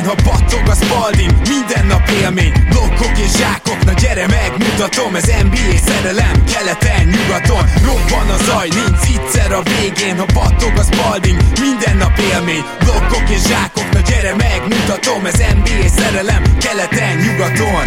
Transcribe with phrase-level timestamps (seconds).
[0.00, 5.26] végén, ha battog a spalding Minden nap élmény, blokkok és zsákok Na gyere megmutatom, ez
[5.42, 11.38] NBA szerelem Keleten, nyugaton, robban a zaj Nincs egyszer a végén, ha battog a spalding
[11.60, 17.84] Minden nap élmény, blokkok és zsákok Na gyere megmutatom, ez NBA szerelem Keleten, nyugaton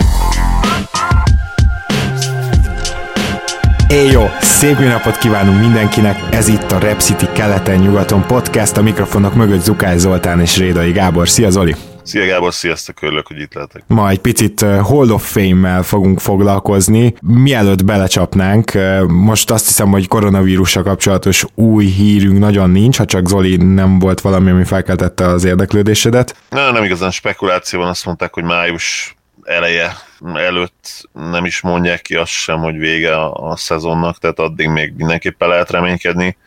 [3.88, 4.30] Éjjó!
[4.42, 6.18] Szép jó napot kívánunk mindenkinek!
[6.32, 11.30] Ez itt a Rep City keleten-nyugaton podcast, a mikrofonok mögött Zukály Zoltán és Rédai Gábor.
[11.30, 11.76] Szia Zoli!
[12.04, 13.84] Szia Gábor, sziasztok, örülök, hogy itt lehetek.
[13.88, 17.14] Ma egy picit Hall of Fame-mel fogunk foglalkozni.
[17.22, 18.72] Mielőtt belecsapnánk,
[19.08, 24.22] most azt hiszem, hogy koronavírussal kapcsolatos új hírünk nagyon nincs, ha csak Zoli nem volt
[24.22, 26.36] valami, ami felkeltette az érdeklődésedet.
[26.50, 29.98] Na, nem igazán spekuláció van, azt mondták, hogy május eleje
[30.34, 34.94] előtt nem is mondják ki azt sem, hogy vége a, a szezonnak, tehát addig még
[34.98, 36.38] mindenképpen lehet reménykedni,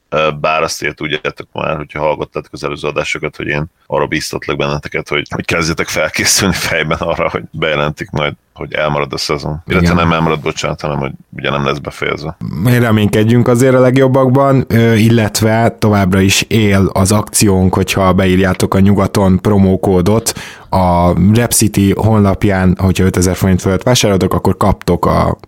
[0.40, 5.08] bár azt ért tudjátok már, hogyha hallgattátok az előző adásokat, hogy én arra bíztatlak benneteket,
[5.08, 9.62] hogy, hogy kezdjetek felkészülni fejben arra, hogy bejelentik majd hogy elmarad a szezon.
[9.66, 12.36] Illetve nem elmarad, bocsánat, hanem hogy ugye nem lesz befejezve.
[12.64, 20.32] Reménykedjünk azért a legjobbakban, illetve továbbra is él az akciónk, hogyha beírjátok a nyugaton promókódot,
[20.68, 25.38] a Repcity honlapján, hogyha 5000 forint fölött vásároltok, akkor kaptok a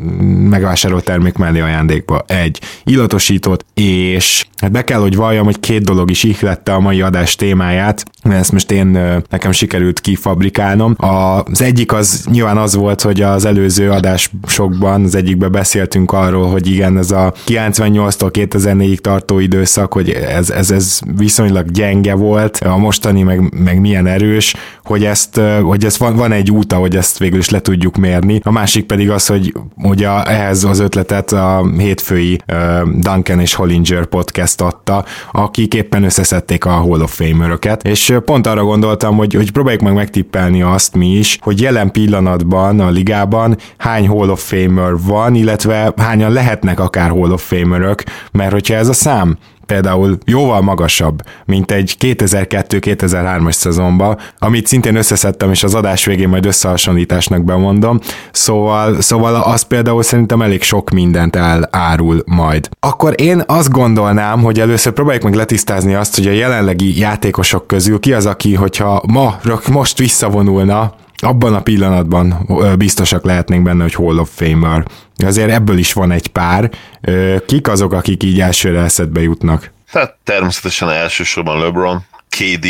[0.48, 6.10] megvásárolt termék mellé ajándékba egy illatosítót, és hát be kell, hogy valljam, hogy két dolog
[6.10, 8.86] is ihlette a mai adás témáját, mert ezt most én
[9.30, 10.94] nekem sikerült kifabrikálnom.
[10.96, 16.70] Az egyik az nyilván az volt, hogy az előző adásokban, az egyikben beszéltünk arról, hogy
[16.70, 22.76] igen, ez a 98-tól 2004-ig tartó időszak, hogy ez, ez, ez viszonylag gyenge volt, a
[22.76, 27.18] mostani meg, meg milyen erős, hogy ezt, hogy ez van, van egy út, hogy ezt
[27.18, 28.40] végül is le tudjuk mérni.
[28.44, 32.38] A másik pedig az, hogy ugye ehhez az ötletet a hétfői
[32.84, 38.64] Duncan és Hollinger podcast adta, akik éppen összeszedték a Hall of Famer-öket, és pont arra
[38.64, 44.08] gondoltam, hogy, hogy próbáljuk meg megtippelni azt mi is, hogy jelen pillanatban a ligában hány
[44.08, 48.02] Hall of Famer van, illetve hányan lehetnek akár Hall of Famerök,
[48.32, 55.50] mert hogyha ez a szám például jóval magasabb, mint egy 2002-2003-as szezonban, amit szintén összeszedtem,
[55.50, 58.00] és az adás végén majd összehasonlításnak bemondom,
[58.32, 62.68] szóval, szóval az például szerintem elég sok mindent elárul majd.
[62.80, 68.00] Akkor én azt gondolnám, hogy először próbáljuk meg letisztázni azt, hogy a jelenlegi játékosok közül
[68.00, 69.38] ki az, aki, hogyha ma,
[69.70, 72.48] most visszavonulna, abban a pillanatban
[72.78, 74.86] biztosak lehetnénk benne, hogy Hall of Famer.
[75.24, 76.70] Azért ebből is van egy pár.
[77.46, 79.72] Kik azok, akik így elsőre eszedbe jutnak?
[79.86, 82.66] Hát természetesen elsősorban LeBron, KD,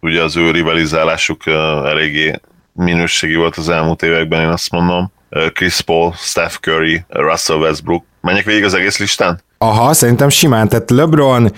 [0.00, 1.46] ugye az ő rivalizálásuk
[1.84, 2.40] eléggé
[2.72, 5.12] minőségi volt az elmúlt években, én azt mondom.
[5.52, 8.04] Chris Paul, Steph Curry, Russell Westbrook.
[8.20, 9.40] Menjek végig az egész listán?
[9.58, 11.52] Aha, szerintem simán, tehát LeBron,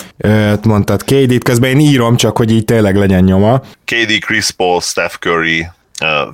[0.63, 3.61] mondtad KD-t, közben én írom csak, hogy így tényleg legyen nyoma.
[3.85, 5.67] KD, Chris Paul, Steph Curry,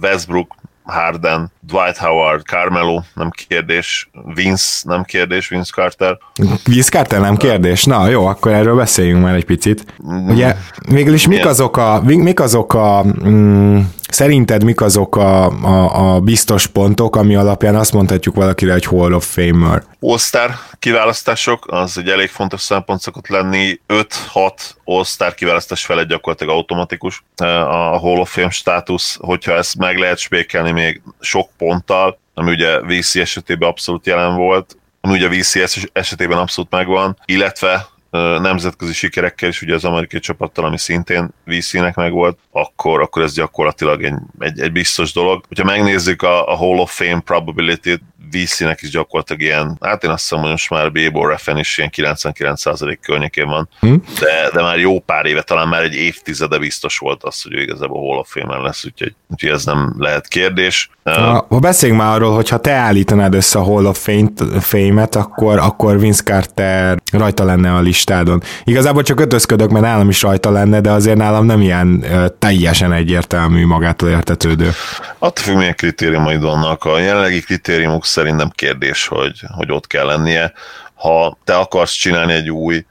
[0.00, 6.18] Westbrook, Harden, Dwight Howard, Carmelo, nem kérdés, Vince, nem kérdés, Vince Carter.
[6.64, 7.84] Vince Carter nem kérdés?
[7.84, 9.84] Na jó, akkor erről beszéljünk már egy picit.
[10.28, 10.56] Ugye
[10.88, 13.78] végül is mik azok a, mik azok a mm,
[14.12, 19.12] Szerinted mik azok a, a, a biztos pontok, ami alapján azt mondhatjuk valakire, hogy Hall
[19.12, 19.82] of Famer?
[20.00, 23.80] All-Star kiválasztások, az egy elég fontos szempont szokott lenni.
[23.88, 24.06] 5-6
[24.84, 30.70] All-Star kiválasztás felett gyakorlatilag automatikus a Hall of Fame státusz, hogyha ezt meg lehet spékelni
[30.70, 35.54] még sok ponttal, ami ugye VC esetében abszolút jelen volt, ami ugye VC
[35.92, 37.86] esetében abszolút megvan, illetve
[38.18, 44.02] nemzetközi sikerekkel, és ugye az amerikai csapattal, ami szintén VC-nek megvolt, akkor, akkor ez gyakorlatilag
[44.02, 45.44] egy, egy, egy biztos dolog.
[45.48, 48.02] Hogyha megnézzük a, a Hall of Fame probability-t,
[48.32, 51.90] VC-nek is gyakorlatilag ilyen, hát én azt hiszem, hogy most már Bébo Refen is ilyen
[51.96, 53.94] 99% környékén van, hm?
[54.20, 57.60] de, de már jó pár éve, talán már egy évtizede biztos volt az, hogy ő
[57.60, 60.90] igazából Hall of Fame-en lesz, úgyhogy, úgyhogy ez nem lehet kérdés.
[61.04, 64.08] Ha, ha beszéljünk már arról, hogy ha te állítanád össze a Hall of
[64.60, 68.42] Fame-et, akkor, akkor Vince Carter rajta lenne a listádon.
[68.64, 72.04] Igazából csak ötözködök, mert nálam is rajta lenne, de azért nálam nem ilyen
[72.38, 74.70] teljesen egyértelmű magától értetődő.
[75.18, 76.84] Attól függ, milyen kritériumaid vannak.
[76.84, 80.52] A jelenlegi kritériumok szerint nem kérdés, hogy, hogy ott kell lennie.
[80.94, 82.84] Ha te akarsz csinálni egy új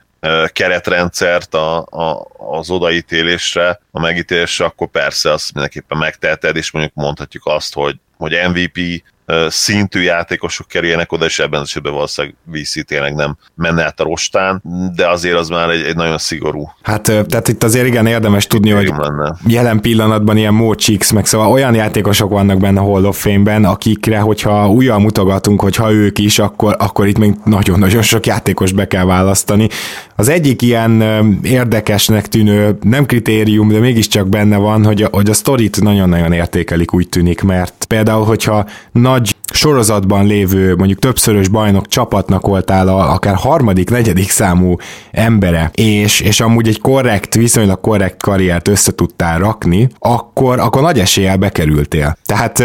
[0.46, 7.46] keretrendszert a, a, az odaítélésre, a megítélésre, akkor persze azt mindenképpen megteheted, és mondjuk mondhatjuk
[7.46, 9.02] azt, hogy hogy MVP
[9.48, 14.04] szintű játékosok kerüljenek oda, és ebben az esetben valószínűleg VC tényleg nem menne át a
[14.04, 14.62] rostán,
[14.94, 16.70] de azért az már egy, egy nagyon szigorú.
[16.82, 19.36] Hát tehát itt azért igen érdemes tudni, hogy lenne.
[19.46, 20.72] jelen pillanatban ilyen Mo
[21.14, 25.76] meg szóval olyan játékosok vannak benne a Hall of Fame-ben, akikre, hogyha újjal mutogatunk, hogy
[25.76, 29.68] ha ők is, akkor, akkor itt még nagyon-nagyon sok játékos be kell választani.
[30.16, 31.02] Az egyik ilyen
[31.42, 36.94] érdekesnek tűnő, nem kritérium, de mégiscsak benne van, hogy a, hogy a sztorit nagyon-nagyon értékelik,
[36.94, 43.34] úgy tűnik, mert például, hogyha nagy sorozatban lévő, mondjuk többszörös bajnok csapatnak voltál a, akár
[43.34, 44.76] harmadik, negyedik számú
[45.10, 50.98] embere, és, és amúgy egy korrekt, viszonylag korrekt karriert össze tudtál rakni, akkor, akkor nagy
[50.98, 52.16] eséllyel bekerültél.
[52.26, 52.62] Tehát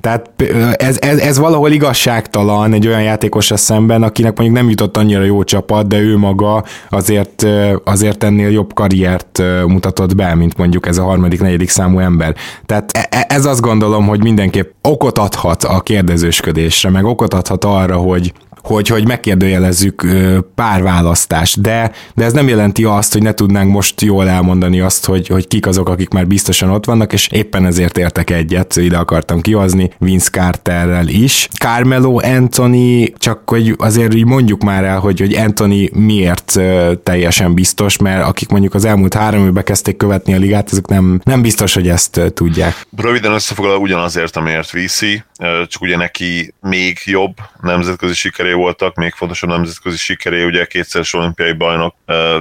[0.00, 0.30] tehát
[0.76, 5.44] ez, ez, ez valahol igazságtalan egy olyan játékosra szemben, akinek mondjuk nem jutott annyira jó
[5.44, 7.46] csapat, de ő maga azért,
[7.84, 12.34] azért ennél jobb karriert mutatott be, mint mondjuk ez a harmadik, negyedik számú ember.
[12.66, 17.64] Tehát e, e, ez azt gondolom, hogy mindenképp okot adhat a kérdezősködésre, meg okot adhat
[17.64, 18.32] arra, hogy,
[18.68, 20.06] hogy, hogy megkérdőjelezzük
[20.54, 25.04] pár választást, de, de ez nem jelenti azt, hogy ne tudnánk most jól elmondani azt,
[25.04, 28.96] hogy, hogy kik azok, akik már biztosan ott vannak, és éppen ezért értek egyet, ide
[28.96, 31.48] akartam kihozni Vince Carterrel is.
[31.58, 36.60] Carmelo Anthony, csak hogy azért így mondjuk már el, hogy, hogy Anthony miért
[37.02, 41.20] teljesen biztos, mert akik mondjuk az elmúlt három évben kezdték követni a ligát, azok nem,
[41.24, 42.86] nem biztos, hogy ezt tudják.
[42.96, 45.22] Röviden összefoglalva ugyanazért, amiért viszi,
[45.66, 51.52] csak ugye neki még jobb nemzetközi sikeré voltak, még fontosabb nemzetközi sikeré, ugye kétszeres olimpiai
[51.52, 51.94] bajnok,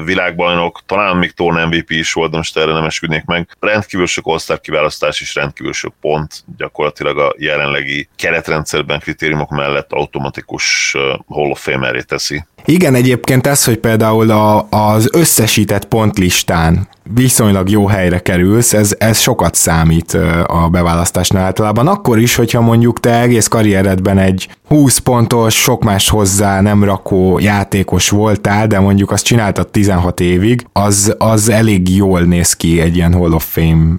[0.06, 3.56] világbajnok, talán még torna MVP is volt, most erre nem esküdnék meg.
[3.60, 10.96] Rendkívül sok all kiválasztás és rendkívül sok pont, gyakorlatilag a jelenlegi keretrendszerben kritériumok mellett automatikus
[11.28, 12.46] Hall of Fame teszi.
[12.70, 19.20] Igen, egyébként ez, hogy például a, az összesített pontlistán viszonylag jó helyre kerülsz, ez, ez
[19.20, 20.18] sokat számít
[20.48, 21.88] a beválasztásnál általában.
[21.88, 27.40] Akkor is, hogyha mondjuk te egész karrieredben egy 20 pontos, sok más hozzá nem rakó
[27.40, 32.96] játékos voltál, de mondjuk azt csináltad 16 évig, az, az elég jól néz ki egy
[32.96, 33.96] ilyen Hall of Fame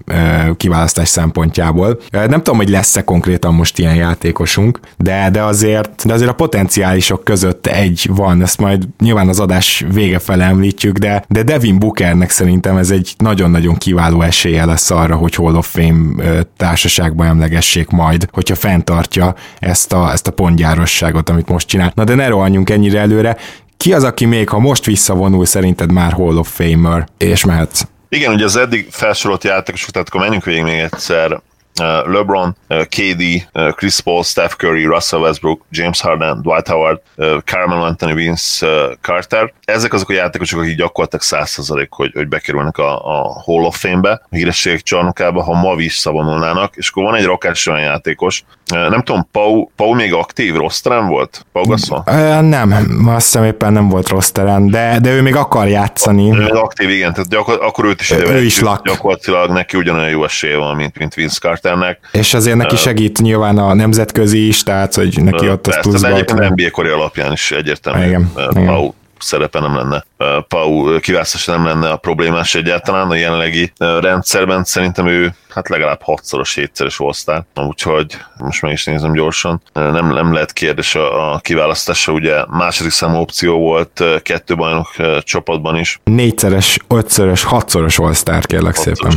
[0.56, 2.00] kiválasztás szempontjából.
[2.10, 7.24] Nem tudom, hogy lesz-e konkrétan most ilyen játékosunk, de, de azért, de azért a potenciálisok
[7.24, 12.30] között egy van, ezt majd nyilván az adás vége fele említjük, de, de Devin Bookernek
[12.30, 18.28] szerintem ez egy nagyon-nagyon kiváló esélye lesz arra, hogy Hall of Fame társaságba emlegessék majd,
[18.32, 21.92] hogyha fenntartja ezt a, ezt a pontgyárosságot, amit most csinál.
[21.94, 23.36] Na de ne rohanjunk ennyire előre.
[23.76, 27.82] Ki az, aki még, ha most visszavonul, szerinted már Hall of Famer, és mehetsz?
[28.08, 31.40] Igen, ugye az eddig felsorolt játékosok, tehát akkor menjünk végig még egyszer
[31.84, 37.00] LeBron, uh, KD, uh, Chris Paul, Steph Curry, Russell Westbrook, James Harden, Dwight Howard,
[37.44, 38.66] Carmelo Anthony, Vince
[39.00, 39.52] Carter.
[39.64, 44.10] Ezek azok a játékosok, akik gyakorlatilag 100% hogy, hogy bekerülnek a, a Hall of Fame-be,
[44.10, 49.28] a hírességek csarnokába, ha ma visszavonulnának, és akkor van egy rakás olyan játékos, nem tudom,
[49.32, 51.46] Pau, Pau még aktív rosteren volt?
[51.52, 52.04] Pau Gasol?
[52.40, 52.74] Nem,
[53.06, 56.32] azt hiszem éppen nem volt rosteren, de, de ő még akar játszani.
[56.32, 58.86] Ő aktív, igen, tehát gyakor, akkor őt is ő, ő is lak.
[58.86, 61.98] Gyakorlatilag neki ugyanolyan jó esélye van, mint, mint Vince Carter karakternek.
[62.12, 66.10] És azért neki segít nyilván a nemzetközi is, tehát hogy neki ott az pluszban.
[66.10, 68.06] Ez egyébként NBA kori alapján is egyértelmű.
[68.06, 70.04] Igen, igen szerepe nem lenne,
[70.48, 74.64] Pau kiválasztása nem lenne a problémás egyáltalán a jelenlegi rendszerben.
[74.64, 79.62] Szerintem ő hát legalább hatszoros, hétszeres osztál, úgyhogy most meg is nézem gyorsan.
[79.72, 85.76] Nem, nem lehet kérdés a, a kiválasztása, ugye második számú opció volt kettő bajnok csapatban
[85.78, 86.00] is.
[86.04, 89.12] Négyszeres, ötszörös, hatszoros osztár kérlek szépen.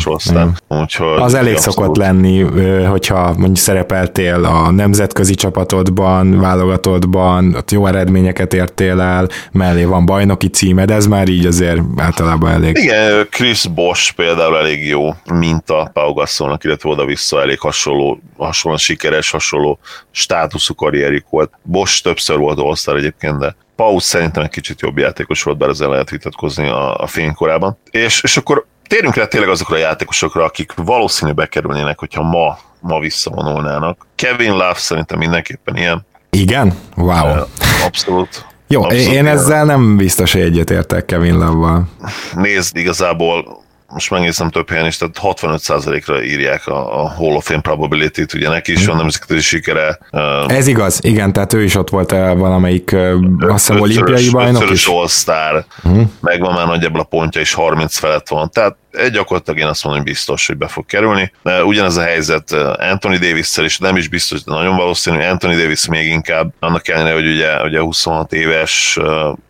[0.67, 1.77] Úgyhogy az elég abszolút.
[1.77, 2.41] szokott lenni,
[2.83, 10.47] hogyha mondjuk szerepeltél a nemzetközi csapatodban, válogatottban, ott jó eredményeket értél el, mellé van bajnoki
[10.47, 12.77] címed, ez már így azért általában elég.
[12.77, 19.29] Igen, Chris Bosch például elég jó minta Pau Gasolnak, illetve oda-vissza elég hasonló, hasonlóan sikeres,
[19.29, 19.79] hasonló
[20.11, 21.51] státuszú karrierjük volt.
[21.63, 25.89] Bosch többször volt all egyébként, de Pau szerintem egy kicsit jobb játékos volt, bár ezzel
[25.89, 27.77] lehet vitatkozni a, a fénykorában.
[27.91, 32.99] És, és akkor térjünk rá tényleg azokra a játékosokra, akik valószínű bekerülnének, hogyha ma, ma
[32.99, 34.05] visszavonulnának.
[34.15, 36.05] Kevin Love szerintem mindenképpen ilyen.
[36.29, 36.77] Igen?
[36.95, 37.43] Wow.
[37.85, 38.45] Abszolút.
[38.71, 41.89] Jó, Abszolút én ezzel nem biztos, hogy egyetértek Kevin Love-val.
[42.33, 47.61] Nézd, igazából most megnézem több helyen is, tehát 65%-ra írják a, a Hall of Fame
[47.61, 49.99] probability-t, ugye neki is van nemzetközi sikere.
[50.47, 52.95] Ez igaz, igen, tehát ő is ott volt valamelyik,
[53.39, 54.87] azt hiszem, olimpiai bajnok is.
[54.87, 56.01] All-Star, uh-huh.
[56.21, 58.75] megvan már nagyjából a pontja, és 30 felett van, tehát
[59.11, 61.31] gyakorlatilag én azt mondom, hogy biztos, hogy be fog kerülni.
[61.43, 62.51] De ugyanez a helyzet
[62.91, 67.13] Anthony Davis-szel is, nem is biztos, de nagyon valószínű, Anthony Davis még inkább, annak ellenére,
[67.13, 68.97] hogy ugye, ugye 26 éves.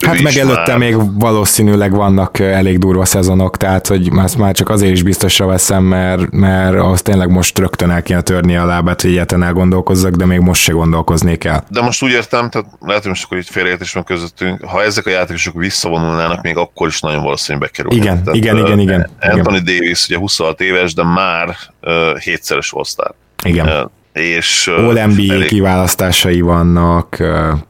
[0.05, 0.77] Hát meg előtte már...
[0.77, 5.83] még valószínűleg vannak elég durva szezonok, tehát hogy ezt már csak azért is biztosra veszem,
[5.83, 10.25] mert, mert az tényleg most rögtön el kéne törni a lábát, hogy egyáltalán elgondolkozzak, de
[10.25, 11.63] még most se gondolkoznék el.
[11.69, 15.05] De most úgy értem, tehát lehet, hogy most akkor itt félreértés van közöttünk, ha ezek
[15.05, 18.03] a játékosok visszavonulnának, még akkor is nagyon valószínű bekerülnek.
[18.03, 19.09] Igen, tehát, igen, igen, igen.
[19.31, 19.75] Anthony igen.
[19.79, 23.67] Davis ugye 26 éves, de már uh, hétszeres all Igen.
[23.67, 27.17] Uh, és All NBA elég, kiválasztásai vannak.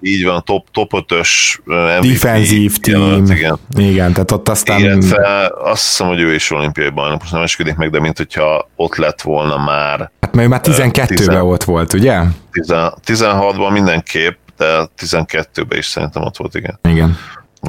[0.02, 1.30] Így van, top, top 5-ös
[2.00, 2.12] MVP.
[2.12, 3.26] Defensív team.
[3.26, 3.58] Igen.
[3.76, 4.80] igen, tehát ott aztán...
[4.80, 8.70] Illetve azt hiszem, hogy ő is olimpiai bajnok, most nem eskedik meg, de mint hogyha
[8.76, 10.12] ott lett volna már.
[10.22, 12.22] Hát mert ő már 12-ben ott volt, ugye?
[13.06, 16.80] 16-ban mindenképp, de 12-ben is szerintem ott volt, igen.
[16.90, 17.18] Igen.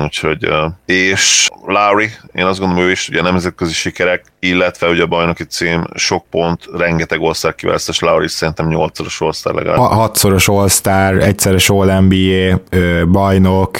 [0.01, 0.49] Úgyhogy,
[0.87, 5.85] és Lowry, én azt gondolom, ő is ugye nemzetközi sikerek, illetve ugye a bajnoki cím,
[5.95, 9.79] sok pont, rengeteg all kiválasztás, Lowry szerintem 8-szoros all legalább.
[9.79, 10.69] Ha, hatszoros all
[11.19, 12.61] egyszeres All-NBA
[13.07, 13.79] bajnok,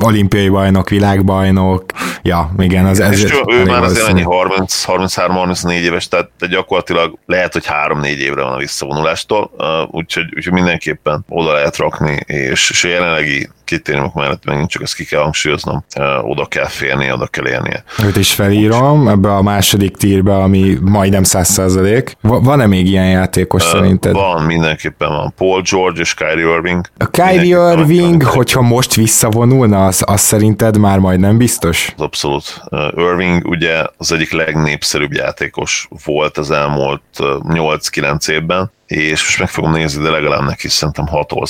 [0.00, 1.84] olimpiai bajnok, világbajnok,
[2.22, 3.22] ja, igen, az ez...
[3.22, 8.52] És ő, ő már azért ennyi 33-34 éves, tehát gyakorlatilag lehet, hogy 3-4 évre van
[8.52, 9.50] a visszavonulástól,
[9.90, 14.94] úgyhogy, úgyhogy mindenképpen oda lehet rakni, és, és a jelenlegi kritériumok mellett megint csak ezt
[14.94, 15.84] ki kell hangsúlyoznom,
[16.22, 17.84] oda kell férni, oda kell élnie.
[18.04, 22.16] Őt is felírom ebbe a második tírbe, ami majdnem száz százalék.
[22.20, 24.12] Van-e még ilyen játékos uh, szerinted?
[24.12, 25.32] Van, mindenképpen van.
[25.36, 26.86] Paul George és Kyrie Irving.
[26.98, 31.94] A Kyrie Irving, hogyha most visszavonulna, az, az szerinted már majdnem biztos?
[31.96, 32.62] Abszolút.
[32.96, 39.48] Irving ugye az egyik legnépszerűbb játékos volt az elmúlt uh, 8-9 évben, és most meg
[39.48, 41.46] fogom nézni, de legalább neki szerintem 6 all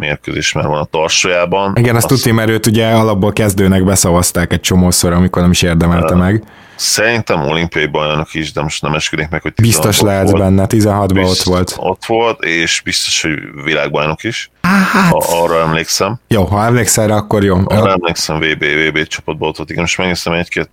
[0.00, 1.72] mérkőzés már van a tarsajában.
[1.76, 5.62] Igen, azt, azt tudni, mert őt ugye alapból kezdőnek beszavazták egy csomószor, amikor nem is
[5.62, 6.42] érdemelte meg.
[6.76, 10.42] Szerintem olimpiai bajnok is, de most nem esküdik meg, hogy Biztos lehet volt.
[10.42, 11.74] benne, 16-ban ott volt.
[11.76, 13.32] Ott volt, és biztos, hogy
[13.64, 14.50] világbajnok is.
[14.92, 15.12] Hát.
[15.12, 16.20] A, arra emlékszem.
[16.28, 17.56] Jó, ha emlékszel rá, akkor jó.
[17.64, 19.70] Arra emlékszem, VB, VB csapatban ott volt.
[19.70, 20.70] Igen, most megnéztem egy, két,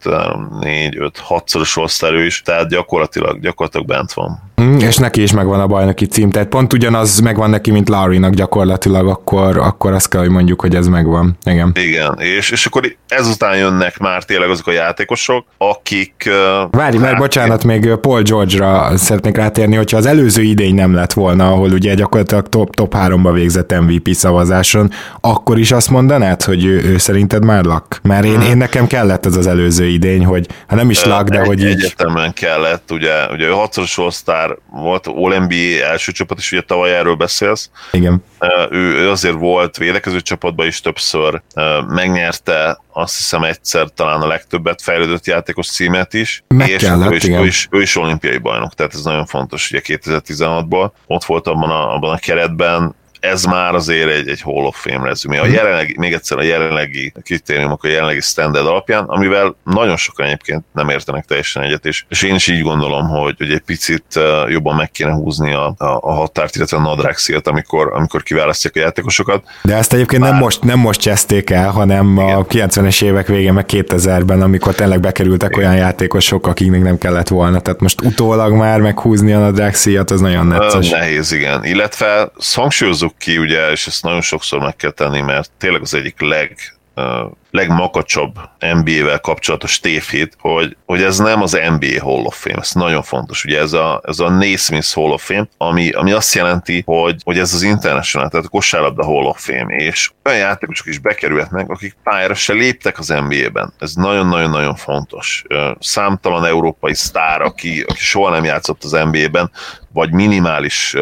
[0.59, 4.47] négy, öt, hatszoros osztályú is, tehát gyakorlatilag, gyakorlatilag bent van.
[4.61, 8.33] Mm, és neki is megvan a bajnoki cím, tehát pont ugyanaz megvan neki, mint Larry-nak
[8.33, 11.37] gyakorlatilag, akkor, akkor azt kell, hogy mondjuk, hogy ez megvan.
[11.43, 11.71] Igen.
[11.75, 16.29] Igen, és, és akkor ezután jönnek már tényleg azok a játékosok, akik...
[16.71, 21.13] Várj, mert hát, bocsánat, még Paul George-ra szeretnék rátérni, hogyha az előző idény nem lett
[21.13, 24.91] volna, ahol ugye gyakorlatilag top, top 3-ba végzett MVP szavazáson,
[25.21, 27.99] akkor is azt mondanád, hogy ő, ő szerinted már lak?
[28.03, 31.39] Mert én, én nekem kellett ez az előző idény, hogy ha nem is lak, de
[31.39, 31.83] hogy így...
[31.83, 37.15] Egyetemen kellett, ugye, ugye ő hatszoros osztár volt, All-NBA első csapat, és ugye tavaly erről
[37.15, 37.69] beszélsz.
[37.91, 38.23] Igen.
[38.69, 41.41] Ő, ő azért volt védekező csapatban is többször,
[41.87, 47.15] megnyerte azt hiszem egyszer talán a legtöbbet fejlődött játékos címet is, Meg és kellett, ő,
[47.15, 51.47] is, ő, is, ő is olimpiai bajnok, tehát ez nagyon fontos, ugye 2016-ban ott volt
[51.47, 55.37] abban a, abban a keretben, ez már azért egy, egy Hall of Fame rezümé.
[55.37, 55.53] A mhm.
[55.53, 60.89] jelenlegi, még egyszer a jelenlegi kritériumok, a jelenlegi standard alapján, amivel nagyon sokan egyébként nem
[60.89, 64.91] értenek teljesen egyet, és, és én is így gondolom, hogy, hogy egy picit jobban meg
[64.91, 69.43] kéne húzni a, a, a határt, illetve a nadrágszíjat, amikor, amikor kiválasztják a játékosokat.
[69.63, 70.31] De ezt egyébként Bár...
[70.31, 72.35] nem most, nem most cseszték el, hanem Igen.
[72.35, 75.63] a 90-es évek végén, meg 2000-ben, amikor tényleg bekerültek Igen.
[75.63, 77.59] olyan játékosok, akiknek nem kellett volna.
[77.59, 80.89] Tehát most utólag már meghúzni a nadrágszíjat, az nagyon necces.
[80.89, 81.65] Nehéz, igen.
[81.65, 82.31] Illetve
[83.07, 86.77] hangsúlyozzuk ki, ugye, és ezt nagyon sokszor meg kell tenni, mert tényleg az egyik leg
[87.51, 93.03] legmakacsabb NBA-vel kapcsolatos tévhit, hogy, hogy ez nem az NBA Hall of Fame, ez nagyon
[93.03, 93.43] fontos.
[93.43, 97.39] Ugye ez a, ez a Naismith Hall of Fame, ami, ami azt jelenti, hogy, hogy
[97.39, 101.95] ez az International, tehát a kosárlabda Hall of Fame, és olyan játékosok is bekerülhetnek, akik
[102.03, 103.73] pályára se léptek az NBA-ben.
[103.79, 105.43] Ez nagyon-nagyon-nagyon fontos.
[105.79, 109.51] Számtalan európai sztár, aki, aki soha nem játszott az NBA-ben,
[109.93, 110.95] vagy minimális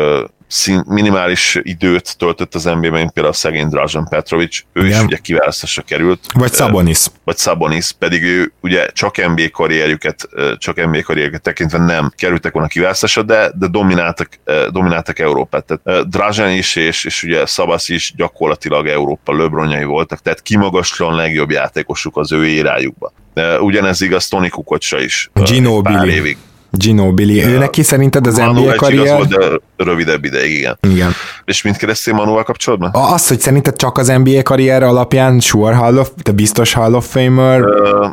[0.47, 4.99] szín, minimális időt töltött az NBA-ben, mint például a szegény Dražan Petrovic, ő Igen.
[4.99, 6.19] is ugye kiválasztásra került.
[6.33, 7.05] Vagy Sabonis.
[7.23, 12.67] Vagy Sabonis, pedig ő ugye csak NBA karrierjüket, csak NBA karrierjüket tekintve nem kerültek volna
[12.67, 14.29] kiválasztásra, de, de domináltak,
[14.71, 15.65] domináltak Európát.
[15.65, 21.49] Tehát Dražan is, és, és ugye Szabasz is gyakorlatilag Európa löbronjai voltak, tehát kimagaslan legjobb
[21.51, 23.11] játékosuk az ő érájukban.
[23.59, 25.29] Ugyanez igaz Tony Kukocsra is.
[25.33, 25.95] Ginobili.
[25.95, 26.37] Pár évig.
[26.77, 27.35] Ginobili.
[27.35, 27.47] Ja.
[27.47, 29.15] Ő neki szerinted az Manu NBA karrier?
[29.15, 30.77] Volt, de rövidebb ideig, igen.
[30.81, 31.11] igen.
[31.45, 32.89] És mint kérdeztél Manuval kapcsolatban?
[32.93, 37.09] Az, hogy szerinted csak az NBA karrier alapján sure Hall of, de biztos Hall of
[37.09, 37.59] Famer?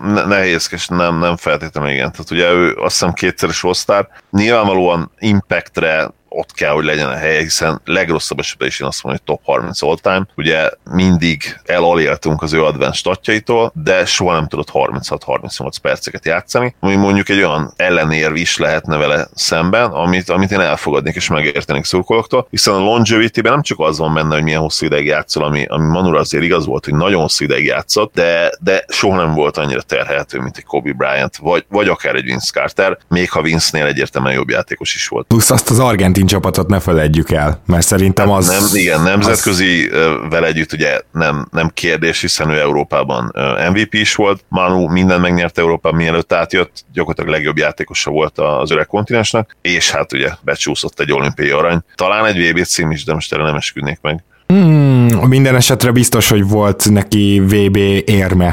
[0.03, 2.13] Ne, nehézkes, nem, nem feltétlenül igen.
[2.13, 4.09] Tehát ugye ő azt hiszem kétszeres osztár.
[4.31, 9.23] Nyilvánvalóan impactre ott kell, hogy legyen a helye, hiszen legrosszabb esetben is én azt mondom,
[9.25, 10.27] hogy top 30 all time.
[10.37, 16.95] Ugye mindig elaléltünk az ő advanced statjaitól, de soha nem tudott 36-38 perceket játszani, ami
[16.95, 22.47] mondjuk egy olyan ellenérv is lehetne vele szemben, amit, amit én elfogadnék és megértenék szurkolóktól,
[22.51, 25.87] hiszen a longevity-ben nem csak az van benne, hogy milyen hosszú ideig játszol, ami, ami
[25.87, 29.83] Manura azért igaz volt, hogy nagyon hosszú ideig játszott, de, de soha nem volt annyira
[29.83, 34.35] terhelhető, mint egy Kobe Bryant, vagy, vagy akár egy Vince Carter, még ha Vince-nél egyértelműen
[34.35, 35.27] jobb játékos is volt.
[35.27, 38.49] Plusz azt az argentin csapatot ne felejtjük el, mert szerintem az...
[38.49, 40.31] Nem, igen, nemzetközi az...
[40.31, 43.33] vele együtt ugye nem, nem kérdés, hiszen ő Európában
[43.73, 48.87] MVP is volt, Manu minden megnyert Európában, mielőtt átjött, gyakorlatilag legjobb játékosa volt az öreg
[48.87, 51.81] kontinensnek, és hát ugye becsúszott egy olimpiai arany.
[51.95, 54.25] Talán egy VB cím is, de most erre nem esküdnék meg.
[54.47, 58.51] Hmm, minden esetre biztos, hogy volt neki VB érme.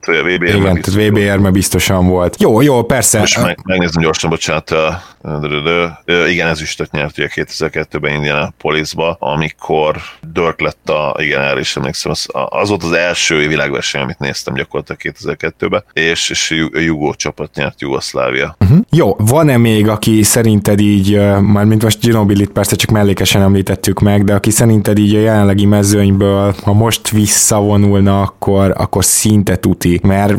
[0.00, 0.70] VB érme.
[0.70, 2.40] Igen, VB érme biztosan volt.
[2.40, 3.18] Jó, jó, persze.
[3.18, 4.74] Most meg, megnézem gyorsan, bocsánat.
[6.28, 9.96] Igen, ezüstöt nyert ugye 2002-ben Indianapolisba, amikor
[10.32, 14.54] Dirk lett a, igen, erre is emlékszem, az, az volt az első világverseny, amit néztem
[14.54, 18.56] gyakorlatilag 2002-ben, és, és Jugó csapat nyert Jugoszlávia.
[18.60, 18.78] Uh-huh.
[18.90, 24.24] Jó, van-e még, aki szerinted így, már mint most Ginobilit persze csak mellékesen említettük meg,
[24.24, 25.66] de aki szerinted így a jelenlegi
[26.02, 30.34] mezőnyből, ha most visszavonulna, akkor, akkor szinte tuti, mert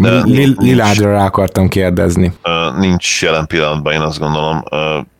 [0.57, 2.33] Liládra rá akartam kérdezni.
[2.77, 4.63] Nincs jelen pillanatban, én azt gondolom,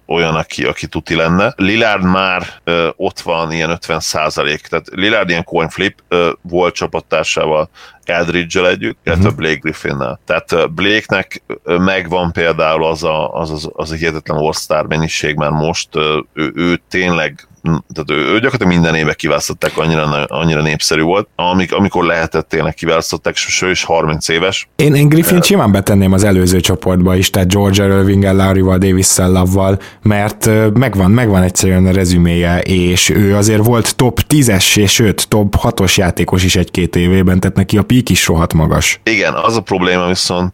[0.06, 1.54] olyan, aki, aki tuti lenne.
[1.56, 6.74] Lillard már ö, ott van ilyen 50 százalék, tehát Lillard ilyen coin flip ö, volt
[6.74, 7.70] csapattársával
[8.06, 9.38] Eldridge-el együtt, illetve uh-huh.
[9.40, 10.20] Blake Griffin-nel.
[10.26, 15.90] Tehát Blake-nek megvan például az a, az, az, az a hihetetlen all mennyiség már most,
[16.34, 21.74] ő, ő tényleg tehát ő, ő gyakorlatilag minden éve kiválasztották, annyira, annyira népszerű volt, amik,
[21.74, 24.68] amikor lehetett tényleg kiválasztották, és ő is 30 éves.
[24.76, 29.18] Én, én Griffin uh, simán betenném az előző csoportba is, tehát George Irving-el, Larry-val, davis
[29.18, 35.28] Love-val, mert megvan, megvan egyszerűen a rezüméje, és ő azért volt top 10-es, és sőt,
[35.28, 39.00] top 6-os játékos is egy-két évében, tehát neki a pík is rohadt magas.
[39.04, 40.54] Igen, az a probléma viszont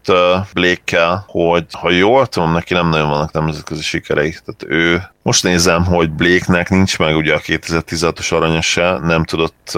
[0.53, 5.86] Blake-kel, hogy ha jól tudom, neki nem nagyon vannak nemzetközi sikerei, tehát ő most nézem,
[5.86, 9.71] hogy Blake-nek nincs meg ugye a 2016-os aranyasa, nem tudott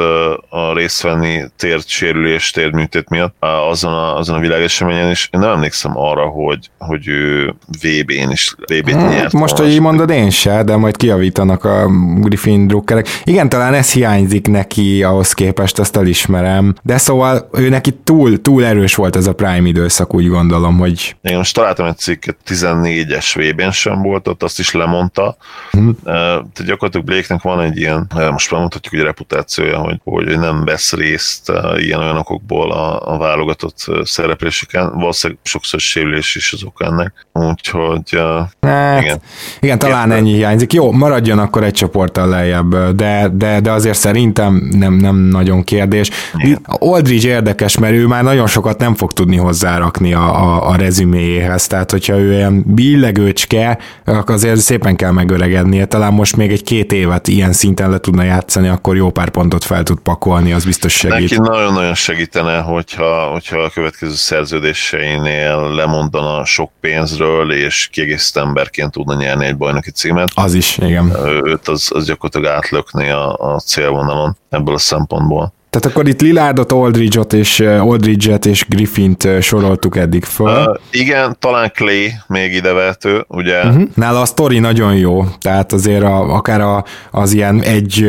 [0.49, 5.49] a részt venni tért sérülés, térműtét miatt azon a, azon a világeseményen, és én nem
[5.49, 9.33] emlékszem arra, hogy, hogy ő VB-n is VB-t hmm, nyert.
[9.33, 13.07] Most, hogy így mondod, én se, de majd kiavítanak a Griffin drukkerek.
[13.23, 18.65] Igen, talán ez hiányzik neki ahhoz képest, azt elismerem, de szóval ő neki túl, túl
[18.65, 21.15] erős volt ez a Prime időszak, úgy gondolom, hogy...
[21.21, 25.37] Én most találtam egy cikket, 14-es VB-n sem volt ott, azt is lemondta,
[25.71, 25.95] Hmm.
[26.03, 30.93] Tehát gyakorlatilag Blake-nek van egy ilyen, most már mondhatjuk, hogy reputációja, hogy, hogy nem vesz
[30.93, 34.91] részt ilyen olyan okokból a, a válogatott szerepléseken.
[34.93, 37.25] Valószínűleg sokszor sérülés is az ok ennek.
[37.33, 38.19] Úgyhogy
[38.61, 39.21] hát, igen.
[39.59, 40.17] Igen, talán igen.
[40.17, 40.73] ennyi hiányzik.
[40.73, 46.09] Jó, maradjon akkor egy csoporttal lejjebb, de, de, de azért szerintem nem, nem nagyon kérdés.
[46.37, 46.59] Igen.
[46.63, 51.67] Aldridge érdekes, mert ő már nagyon sokat nem fog tudni hozzárakni a, a, a rezüméjéhez,
[51.67, 56.91] tehát hogyha ő ilyen billegőcske, akkor azért szépen kell megöregednie, talán most még egy két
[56.91, 60.93] évet ilyen szinten le tudna játszani, akkor jó pár pontot fel tud pakolni, az biztos
[60.93, 61.29] segít.
[61.29, 69.15] Neki nagyon-nagyon segítene, hogyha, hogyha a következő szerződéseinél lemondana sok pénzről, és kiegészítő emberként tudna
[69.15, 70.29] nyerni egy bajnoki címet.
[70.33, 71.15] Az is, igen.
[71.43, 75.53] Őt az, az gyakorlatilag átlökni a, a célvonalon ebből a szempontból.
[75.71, 80.67] Tehát akkor itt Lilárdot, Aldridge-ot és Aldridge-et és Griffint soroltuk eddig fel.
[80.67, 83.63] Uh, igen, talán Clay még idevető, ugye?
[83.63, 83.83] Uh-huh.
[83.95, 88.05] Nála a sztori nagyon jó, tehát azért a, akár a, az ilyen egy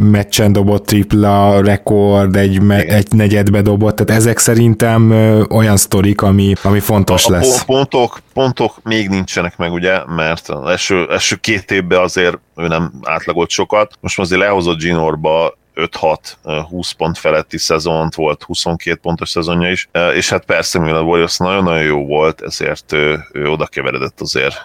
[0.00, 5.10] meccsen dobott tripla rekord, egy, me, egy negyedbe dobott, tehát ezek szerintem
[5.50, 7.60] olyan sztorik, ami, ami fontos a, lesz.
[7.60, 12.92] A pontok, pontok még nincsenek meg, ugye, mert első, első két évben azért ő nem
[13.02, 19.88] átlagolt sokat, most azért lehozott Ginorba 5-6-20 pont feletti szezont, volt 22 pontos szezonja is,
[20.14, 24.56] és hát persze, mivel a Warriors nagyon-nagyon jó volt, ezért ő, ő oda keveredett azért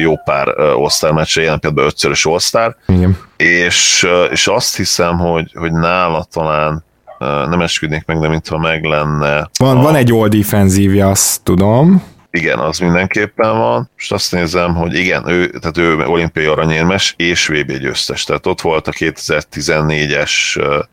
[0.00, 2.28] jó pár All-Star meccsre, jelen pillanatban ötszörös
[2.86, 3.18] Igen.
[3.36, 6.84] És, és azt hiszem, hogy, hogy nála talán
[7.48, 9.50] nem esküdnék meg, de mintha meg lenne.
[9.58, 9.82] Van, a...
[9.82, 12.02] van egy old defenzívja, azt tudom.
[12.34, 13.90] Igen, az mindenképpen van.
[13.94, 18.24] Most azt nézem, hogy igen, ő, tehát ő olimpiai aranyérmes és VB győztes.
[18.24, 20.30] Tehát ott volt a 2014-es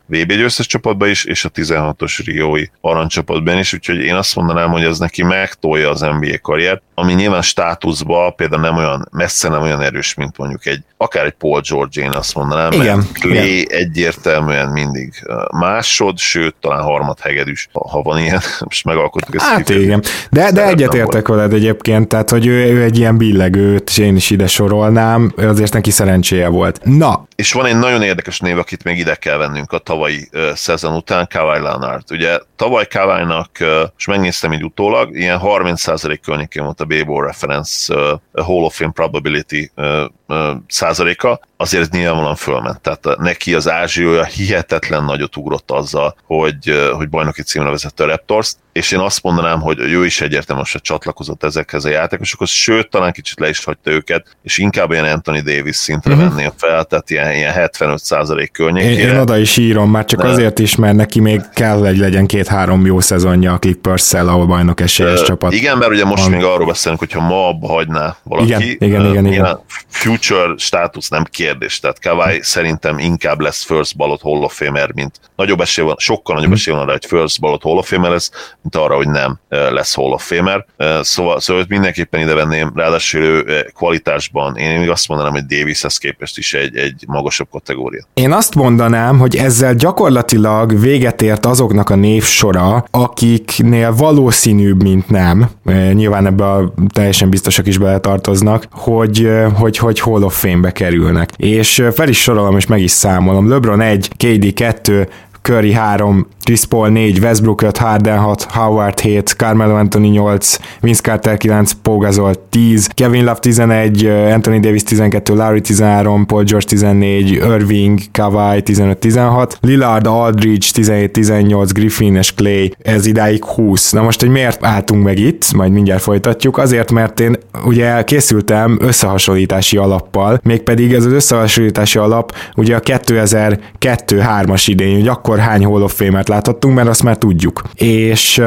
[0.06, 4.82] VB győztes csapatban is, és a 16-os Riói aranycsapatban is, úgyhogy én azt mondanám, hogy
[4.82, 9.82] ez neki megtolja az NBA karriert, ami nyilván státuszba például nem olyan, messze nem olyan
[9.82, 13.78] erős, mint mondjuk egy, akár egy Paul George, én azt mondanám, igen, mert Clay igen.
[13.78, 15.12] egyértelműen mindig
[15.52, 19.44] másod, sőt, talán harmad hegedűs, ha van ilyen, most megalkottuk ezt.
[19.44, 23.98] Hát igen, de, de egyetértek, veled egyébként, tehát hogy ő, ő egy ilyen billegőt, és
[23.98, 26.80] én is ide sorolnám, azért neki szerencséje volt.
[26.84, 30.52] Na, és van egy nagyon érdekes név, akit még ide kell vennünk a tavalyi uh,
[30.54, 32.04] szezon után, Kawhi Leonard.
[32.10, 33.50] Ugye tavaly Kawhi-nak,
[33.96, 38.92] és megnéztem így utólag, ilyen 30% környékén volt a Baseball Reference uh, Hall of Fame
[38.92, 42.80] Probability uh, uh, százaléka, azért ez nyilvánvalóan fölment.
[42.80, 48.56] Tehát neki az ázsiója hihetetlen nagyot ugrott azzal, hogy, hogy bajnoki címre vezette a Raptors-t,
[48.72, 53.40] és én azt mondanám, hogy ő is egyértelműen csatlakozott ezekhez a játékosokhoz, sőt, talán kicsit
[53.40, 56.28] le is hagyta őket, és inkább ilyen Anthony Davis szintre uh-huh.
[56.28, 59.00] venni a fel, tehát ilyen, ilyen 75% környékére.
[59.00, 60.28] Én, én oda is írom, már csak De...
[60.28, 64.80] azért is, mert neki még kell, hogy legyen két-három jó szezonja a Clippers-szel, ahol bajnok
[64.80, 65.52] esélyes uh, csapat.
[65.52, 66.32] Igen, mert ugye most van.
[66.32, 68.48] még arról beszélünk, hogyha ma abba hagyná valaki.
[68.50, 69.60] Igen, igen, uh, igen, igen.
[69.88, 72.42] Future státusz nem kérdés, tehát Kawai hmm.
[72.42, 76.58] szerintem inkább lesz first ballot Hall of Famer, mint nagyobb esély van, sokkal nagyobb hmm.
[76.58, 78.30] esély van arra, hogy first ballot Hall of Famer lesz,
[78.62, 80.66] mint arra, hogy nem lesz Hall of Famer.
[81.00, 86.38] Szóval, szóval mindenképpen ide venném, ráadásul ő kvalitásban, én még azt mondanám, hogy Davishez képest
[86.38, 88.04] is egy, egy magasabb kategória.
[88.14, 95.50] Én azt mondanám, hogy ezzel gyakorlatilag véget ért azoknak a névsora, akiknél valószínűbb, mint nem,
[95.92, 101.30] nyilván ebbe a teljesen biztosak is beletartoznak, hogy, hogy, hogy Hall of Fame-be kerülnek.
[101.36, 103.48] És fel is sorolom, és meg is számolom.
[103.48, 105.08] LeBron 1, KD 2,
[105.42, 111.00] Curry 3, Chris Paul 4, Westbrook 5, Harden 6, Howard 7, Carmelo Anthony 8, Vince
[111.00, 116.66] Carter 9, Paul Gasol 10, Kevin Love 11, Anthony Davis 12, Larry 13, Paul George
[116.66, 123.92] 14, Irving, Kawhi 15-16, Lillard, Aldridge 17-18, Griffin és Clay, ez idáig 20.
[123.92, 128.78] Na most, hogy miért álltunk meg itt, majd mindjárt folytatjuk, azért, mert én ugye készültem
[128.80, 135.82] összehasonlítási alappal, mégpedig ez az összehasonlítási alap ugye a 2002-3-as idén, hogy akkor hány Hall
[135.82, 137.62] of Fame-et láthattunk, mert azt már tudjuk.
[137.74, 138.42] És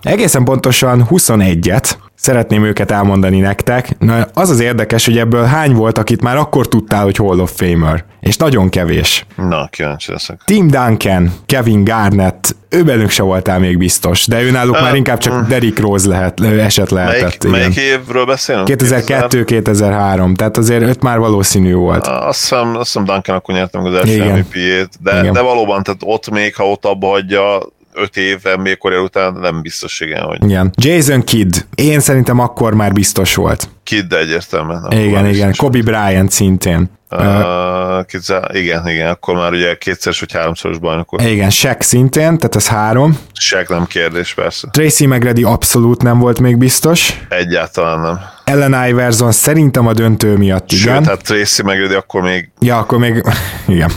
[0.00, 1.90] egészen pontosan 21-et,
[2.20, 3.98] szeretném őket elmondani nektek.
[3.98, 7.52] Na, az az érdekes, hogy ebből hány volt, akit már akkor tudtál, hogy Hall of
[7.56, 8.04] Famer.
[8.20, 9.26] És nagyon kevés.
[9.36, 10.40] Na, kíváncsi leszek.
[10.44, 14.94] Tim Duncan, Kevin Garnett, ő bennük se voltál még biztos, de ő náluk uh, már
[14.94, 17.44] inkább csak Derrick Rose lehet, eset lehetett.
[17.44, 18.68] Melyik, melyik évről beszélünk?
[18.70, 22.06] 2002-2003, tehát azért öt már valószínű volt.
[22.06, 26.30] Azt hiszem, azt hiszem Duncan akkor nyertem az első MVP-jét, de, de valóban, tehát ott
[26.30, 27.58] még, ha ott abba hagyja,
[27.92, 30.44] öt év NBA karrier után nem biztos, igen, hogy...
[30.44, 30.70] Igen.
[30.74, 33.68] Jason Kidd, én szerintem akkor már biztos volt.
[33.82, 34.86] Kidd egyértelműen.
[34.90, 35.54] Igen, igen.
[35.56, 36.90] Kobe Bryant szintén.
[37.10, 41.24] Uh, kétszer, igen, igen, akkor már ugye kétszeres vagy háromszoros bajnok volt.
[41.24, 43.18] Igen, Shaq szintén, tehát ez három.
[43.32, 44.68] Shaq nem kérdés, persze.
[44.70, 47.20] Tracy McGrady abszolút nem volt még biztos.
[47.28, 48.20] Egyáltalán nem.
[48.44, 50.94] Ellen Iverson szerintem a döntő miatt, igen.
[50.94, 52.50] Sőt, tehát Tracy McGrady akkor még...
[52.60, 53.22] Ja, akkor még...
[53.66, 53.90] igen.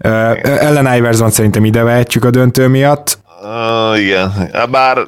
[0.00, 3.18] Ellen Iverson szerintem ide vehetjük a döntő miatt.
[3.42, 4.98] Uh, igen, bár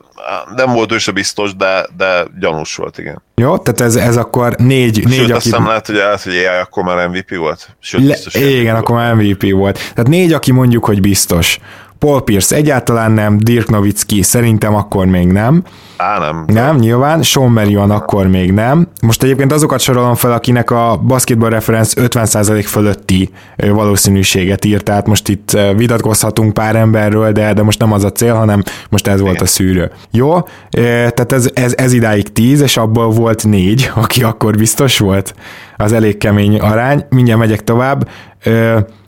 [0.57, 3.23] nem volt ő se biztos, de, de gyanús volt, igen.
[3.35, 5.51] Jó, tehát ez, ez akkor négy, Sőt, négy Sőt, aki...
[5.51, 7.69] azt lehet, hogy az, hogy AI akkor már MVP volt.
[7.81, 8.85] Sőt, Le, igen, volt.
[8.85, 9.79] akkor már MVP volt.
[9.79, 11.59] Tehát négy, aki mondjuk, hogy biztos.
[12.01, 15.63] Paul Pierce egyáltalán nem, Dirk Nowitzki szerintem akkor még nem.
[15.97, 16.45] Á, nem.
[16.47, 18.89] Nem, nyilván, Sean Marion akkor még nem.
[19.03, 25.29] Most egyébként azokat sorolom fel, akinek a Basketball Reference 50% fölötti valószínűséget írt, tehát most
[25.29, 29.41] itt vitatkozhatunk pár emberről, de, de most nem az a cél, hanem most ez volt
[29.41, 29.91] a szűrő.
[30.11, 35.35] Jó, tehát ez, ez, ez idáig 10, és abból volt négy, aki akkor biztos volt.
[35.77, 37.05] Az elég kemény arány.
[37.09, 38.09] Mindjárt megyek tovább.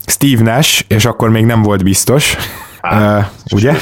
[0.05, 2.37] Steve Nash, és akkor még nem volt biztos.
[2.83, 3.73] Á, uh, ugye?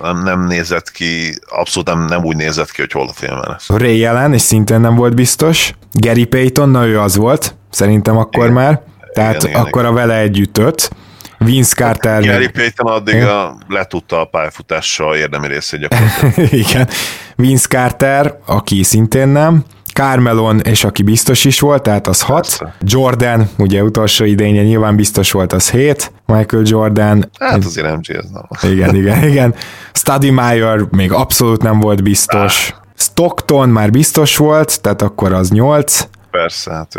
[0.00, 3.68] Nem, nem nézett ki, abszolút nem, nem úgy nézett ki, hogy hol a filmen lesz.
[3.68, 5.72] Ray Allen, és szintén nem volt biztos.
[5.92, 8.54] Gary Payton, na ő az volt, szerintem akkor igen.
[8.54, 8.82] már.
[9.12, 9.92] Tehát igen, akkor igen.
[9.92, 10.90] a vele együtt öt.
[11.38, 12.22] Vince Carter.
[12.22, 16.52] Gary Payton addig a, letudta a pályafutással érdemi részét gyakorlatilag.
[16.68, 16.88] igen.
[17.36, 19.64] Vince Carter, aki szintén nem.
[19.96, 22.58] Carmelon, és aki biztos is volt, tehát az 6.
[22.80, 26.12] Jordan, ugye utolsó idénye nyilván biztos volt, az 7.
[26.26, 27.30] Michael Jordan.
[27.38, 28.72] Hát azért ez nem.
[28.72, 29.54] Igen, igen, igen.
[29.92, 32.74] Studdy Meyer még abszolút nem volt biztos.
[32.96, 36.08] Stockton már biztos volt, tehát akkor az 8.
[36.30, 36.92] Persze, hát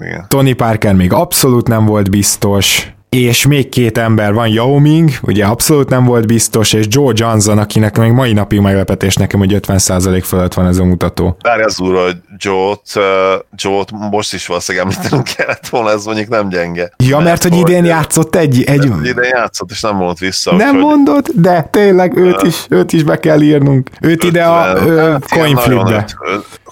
[0.00, 0.24] igen.
[0.28, 5.44] Tony Parker még abszolút nem volt biztos és még két ember van, Yao Ming, ugye
[5.44, 10.22] abszolút nem volt biztos, és Joe Johnson, akinek még mai napig meglepetés nekem, hogy 50%
[10.24, 11.36] fölött van ez a mutató.
[11.40, 12.92] Várj az úr, hogy Joe-t,
[13.56, 16.92] Joe-t most is valószínűleg említenünk kellett volna, ez mondjuk nem gyenge.
[16.96, 18.62] Ja, mert, mert hogy idén játszott egy...
[18.62, 18.84] egy...
[18.84, 20.56] Idén játszott, és nem mondott vissza.
[20.56, 20.84] Nem hogy...
[20.84, 23.90] mondod, de tényleg őt, is, őt is be kell írnunk.
[24.00, 26.06] Őt ide a hát, coinflipbe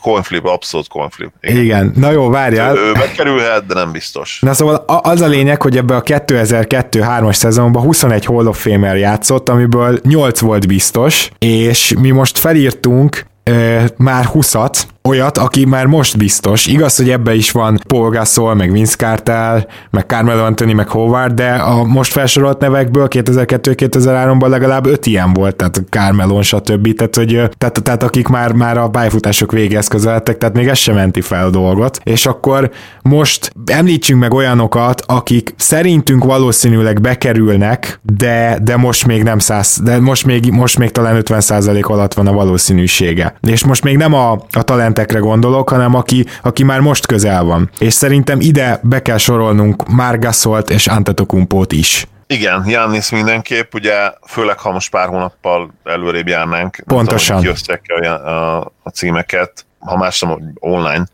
[0.01, 1.31] coinflip, abszolút coinflip.
[1.41, 1.63] Igen.
[1.63, 2.77] Igen, na jó, várjál.
[2.77, 4.39] Ő bekerülhet, de nem biztos.
[4.41, 9.49] Na szóval az a lényeg, hogy ebbe a 2002-3-as szezonban 21 Hall of Famer játszott,
[9.49, 13.27] amiből 8 volt biztos, és mi most felírtunk
[13.97, 16.67] már 20-at, olyat, aki már most biztos.
[16.67, 21.35] Igaz, hogy ebbe is van Paul Gasol, meg Vince Carter, meg Carmelo Anthony, meg Howard,
[21.35, 26.95] de a most felsorolt nevekből 2002-2003-ban legalább öt ilyen volt, tehát Carmelo, stb.
[26.95, 30.95] Tehát, hogy, tehát, tehát akik már, már a pályafutások végéhez közeledtek, tehát még ez sem
[30.95, 32.01] menti fel a dolgot.
[32.05, 32.71] És akkor
[33.03, 40.01] most említsünk meg olyanokat, akik szerintünk valószínűleg bekerülnek, de, de most még nem száz, de
[40.01, 43.35] most még, most még talán 50% alatt van a valószínűsége.
[43.41, 47.71] És most még nem a, a talentekre gondolok, hanem aki, aki már most közel van.
[47.79, 52.07] És szerintem ide be kell sorolnunk Margasolt és Antetokumpót is.
[52.27, 53.95] Igen, Jannis mindenképp, ugye
[54.27, 56.83] főleg ha most pár hónappal előrébb járnánk.
[56.87, 57.43] Pontosan.
[57.43, 57.55] Nem
[57.87, 61.05] tudom, a, a, a címeket, ha más nem online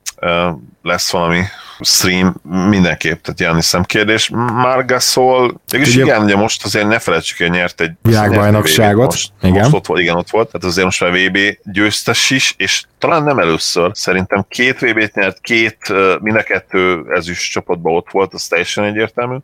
[0.83, 1.43] lesz valami
[1.81, 2.35] stream
[2.69, 4.29] mindenképp, tehát ilyen hiszem kérdés.
[4.53, 9.05] Margasol, ugye, igen, ugye most azért ne felejtsük, hogy nyert egy világbajnokságot.
[9.05, 9.63] Most, igen.
[9.63, 13.23] most ott volt, igen, ott volt, tehát azért most már VB győztes is, és talán
[13.23, 15.79] nem először, szerintem két VB-t nyert, két,
[16.21, 19.37] mind a kettő ezüst csapatban ott volt, az teljesen egyértelmű.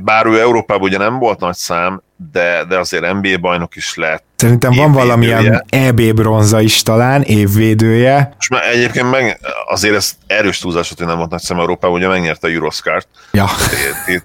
[0.00, 4.24] Bár ő Európában ugye nem volt nagy szám, de, de azért NBA bajnok is lett.
[4.36, 8.34] Szerintem van valamilyen EB bronza is talán, évvédője.
[8.38, 12.08] És már egyébként meg azért ez erős túlzás, hogy nem volt nagy szem Európában, ugye
[12.08, 13.08] megnyerte a Euroscart.
[13.32, 13.46] Ja.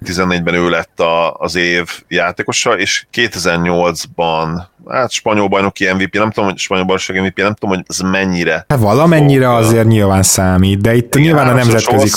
[0.04, 6.48] 14-ben ő lett a, az év játékosa, és 2008-ban hát spanyol bajnoki MVP, nem tudom,
[6.48, 8.51] hogy spanyol bajnoki MVP, nem tudom, hogy ez mennyire.
[8.68, 12.10] Hát valamennyire azért nyilván számít, de itt igen, nyilván a nemzetközi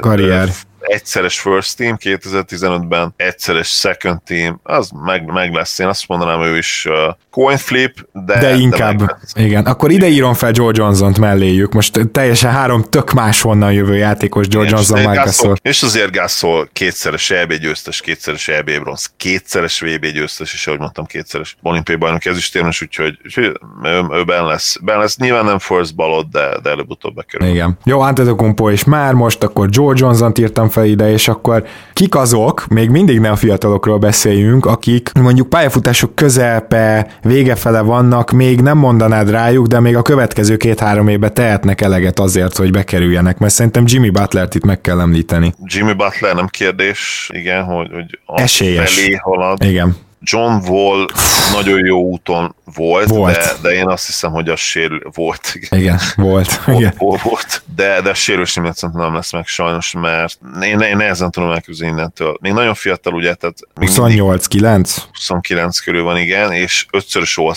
[0.00, 0.48] karrier
[0.80, 5.78] egyszeres first team 2015-ben, egyszeres second team, az meg, meg lesz.
[5.78, 8.38] Én azt mondanám, ő is uh, coin flip, de...
[8.38, 9.64] De inkább, de igen.
[9.64, 11.72] Akkor ide írom fel Joe Johnson-t melléjük.
[11.72, 15.56] Most teljesen három tök máshonnan jövő játékos Joe igen, Johnson, Mike Gasol.
[15.62, 21.04] És azért Gasol kétszeres EB győztes, kétszeres EB bronz, kétszeres VB győztes, és ahogy mondtam,
[21.04, 23.44] kétszeres olimpiai bajnok ezüstérmes, úgyhogy, úgyhogy
[23.82, 24.76] ő, ő ben lesz.
[24.82, 25.16] Ben lesz.
[25.16, 27.48] Nyilván nem first ballot, de, de előbb-utóbb bekerül.
[27.48, 27.78] Igen.
[27.84, 32.66] Jó, Antetokounmpo és már most akkor Joe Johnson-t írtam fel ide, és akkor kik azok,
[32.68, 39.30] még mindig nem fiatalokról beszéljünk, akik mondjuk pályafutások közelpe, vége fele vannak, még nem mondanád
[39.30, 44.10] rájuk, de még a következő két-három évben tehetnek eleget azért, hogy bekerüljenek, mert szerintem Jimmy
[44.10, 45.54] Butler-t itt meg kell említeni.
[45.64, 48.94] Jimmy Butler nem kérdés, igen, hogy, hogy Esélyes.
[48.94, 49.64] felé halad.
[49.64, 49.96] Igen.
[50.22, 51.06] John Wall
[51.52, 53.34] nagyon jó úton volt, volt.
[53.34, 55.54] De, de én azt hiszem, hogy az sérül volt.
[55.70, 56.64] Igen, volt.
[56.64, 56.94] volt, igen.
[56.98, 57.62] volt, volt.
[57.76, 61.92] De, de sérülés miatt szerintem nem lesz meg sajnos, mert én, én nehezen tudom elképzelni
[61.92, 62.36] innentől.
[62.40, 64.96] Még nagyon fiatal, ugye, tehát 28-9?
[65.12, 67.54] 29 körül van, igen, és ötszörös all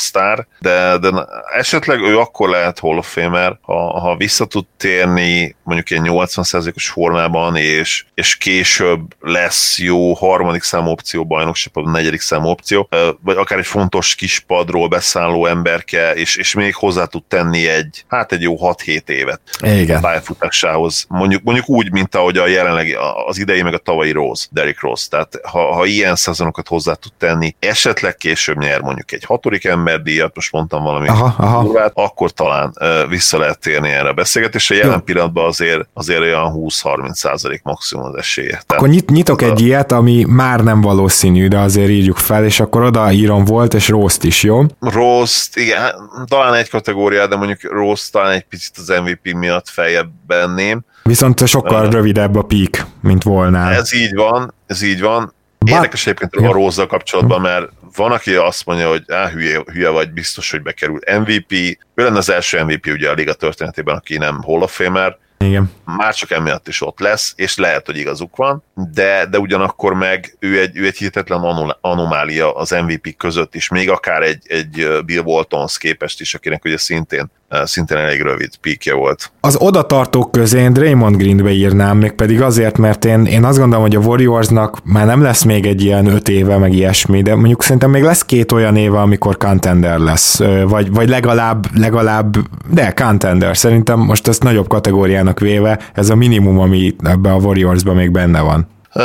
[0.59, 1.09] de, de
[1.57, 6.89] esetleg ő akkor lehet Hall of Famer, ha, ha vissza tud térni mondjuk ilyen 80%-os
[6.89, 12.89] formában, és, és később lesz jó harmadik számú opció bajnokságban, negyedik számú opció,
[13.21, 18.05] vagy akár egy fontos kis padról beszálló emberke, és, és még hozzá tud tenni egy,
[18.07, 19.97] hát egy jó 6-7 évet Igen.
[19.97, 21.05] a pályafutásához.
[21.09, 22.95] Mondjuk, mondjuk úgy, mint ahogy a jelenlegi,
[23.27, 25.07] az idei meg a tavalyi Rose, Derrick Rose.
[25.09, 30.35] Tehát ha, ha ilyen szezonokat hozzá tud tenni, esetleg később nyer mondjuk egy hatodik emberdíjat,
[30.35, 31.63] most mondtam valami aha, aha.
[31.63, 32.77] Durvát, akkor talán
[33.09, 34.75] vissza lehet térni erre a beszélgetésre.
[34.75, 34.99] Jelen Jó.
[34.99, 38.49] pillanatban azért, azért olyan 20-30 százalék maximum az esélye.
[38.49, 39.65] Tehát, akkor nyit, nyitok egy a...
[39.65, 44.23] ilyet, ami már nem valószínű, de azért írjuk fel, és akkor odaírom volt, és Rose-t
[44.23, 44.61] is, jó?
[44.79, 45.95] Rose, igen, hát
[46.27, 50.81] talán egy kategória, de mondjuk Rose talán egy picit az MVP miatt feljebb benném.
[51.03, 53.71] Viszont sokkal uh, rövidebb a peak, mint volna.
[53.71, 55.33] Ez így van, ez így van.
[55.65, 60.11] Érdekes egyébként a rose kapcsolatban, mert van, aki azt mondja, hogy á, hülye, hülye vagy,
[60.11, 61.51] biztos, hogy bekerül MVP.
[61.95, 65.71] Ő lenne az első MVP ugye a liga történetében, aki nem Hall of Famer, igen.
[65.85, 70.35] Már csak emiatt is ott lesz, és lehet, hogy igazuk van, de, de ugyanakkor meg
[70.39, 75.21] ő egy, ő egy hihetetlen anomália az MVP között is, még akár egy, egy Bill
[75.21, 77.31] Waltonhoz képest is, akinek ugye szintén
[77.63, 79.31] szintén elég rövid píkje volt.
[79.39, 83.83] Az odatartók közé én Draymond Green-be írnám, még pedig azért, mert én, én azt gondolom,
[83.83, 87.63] hogy a Warriorsnak már nem lesz még egy ilyen öt éve, meg ilyesmi, de mondjuk
[87.63, 92.35] szerintem még lesz két olyan éve, amikor contender lesz, vagy, vagy legalább, legalább,
[92.69, 97.95] de contender, szerintem most ezt nagyobb kategóriának véve, ez a minimum, ami ebbe a Warriorsban
[97.95, 98.67] még benne van.
[98.95, 99.03] Uh,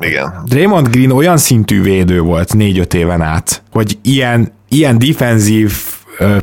[0.00, 0.42] igen.
[0.44, 5.72] Draymond Green olyan szintű védő volt négy-öt éven át, hogy ilyen, ilyen defenzív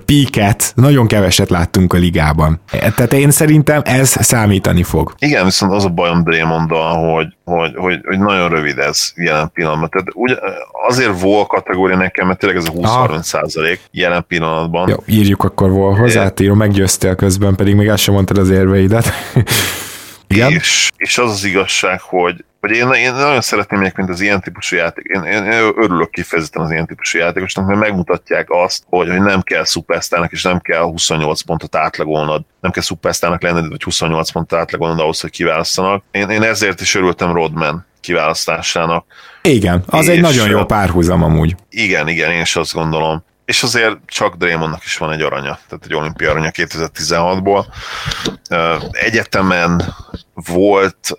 [0.05, 2.59] píket nagyon keveset láttunk a ligában.
[2.71, 5.13] Tehát én szerintem ez számítani fog.
[5.19, 9.89] Igen, viszont az a bajom Draymonddal, hogy, hogy, hogy, hogy nagyon rövid ez jelen pillanatban.
[9.89, 10.35] Tehát ugye,
[10.87, 14.89] azért volt kategória nekem, mert tényleg ez a 20-30 százalék jelen pillanatban.
[14.89, 19.11] Jó, írjuk akkor volt hozzá, írom, meggyőztél közben, pedig még el sem mondtad az érveidet.
[20.31, 20.51] Igen?
[20.51, 24.75] És, és az az igazság, hogy hogy én, én nagyon szeretném egyébként az ilyen típusú
[24.75, 29.21] játék, én, én, én örülök kifejezetten az ilyen típusú játékosnak, mert megmutatják azt, hogy, hogy
[29.21, 34.31] nem kell szupersztárnak, és nem kell 28 pontot átlagolnod, nem kell szupersztárnak lenned, vagy 28
[34.31, 36.03] pontot átlagolnod ahhoz, hogy kiválasztanak.
[36.11, 39.05] Én, én ezért is örültem Rodman kiválasztásának.
[39.41, 41.55] Igen, az egy nagyon jó párhuzam amúgy.
[41.69, 43.23] Igen, igen, én is azt gondolom.
[43.45, 47.65] És azért csak Draymondnak is van egy aranya, tehát egy olimpia aranya 2016-ból.
[48.91, 49.95] Egyetemen
[50.33, 51.15] volt,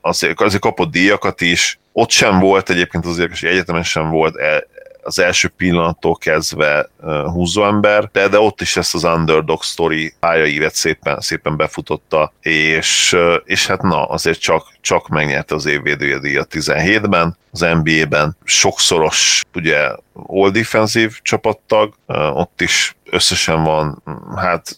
[0.00, 4.66] azért, azért kapott díjakat is, ott sem volt egyébként azért, hogy egyetemen sem volt e,
[5.02, 6.88] az első pillanattól kezdve
[7.32, 13.16] húzó ember, de, de ott is ezt az underdog story pályaívet szépen, szépen befutotta, és,
[13.44, 19.88] és hát na, azért csak, csak megnyerte az évvédője díjat 17-ben, az NBA-ben sokszoros, ugye,
[20.26, 21.94] all defensive csapattag,
[22.34, 24.02] ott is összesen van,
[24.36, 24.76] hát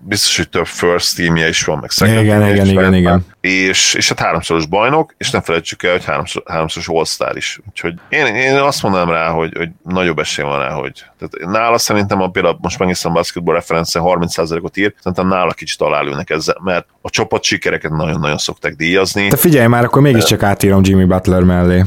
[0.00, 3.26] biztos, hogy több first teamje is van, meg second igen, igen, igen, igen.
[3.40, 7.60] És, és hát háromszoros bajnok, és nem felejtsük el, hogy háromszor, háromszoros all is.
[7.68, 11.78] Úgyhogy én, én azt mondanám rá, hogy, hogy nagyobb esély van rá, hogy tehát nála
[11.78, 16.60] szerintem a például most megnéztem a basketball reference 30%-ot ír, szerintem nála kicsit alálülnek ezzel,
[16.64, 19.28] mert a csapat sikereket nagyon-nagyon szokták díjazni.
[19.28, 21.84] Te figyelj már, akkor mégiscsak átírom Jimmy Butler mellé.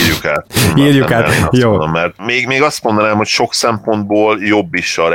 [0.00, 0.46] Írjuk át.
[0.76, 1.70] Írjuk át, jó.
[1.70, 5.08] Mondom, mert még, még azt mondanám, hogy sok szempontból jobb is a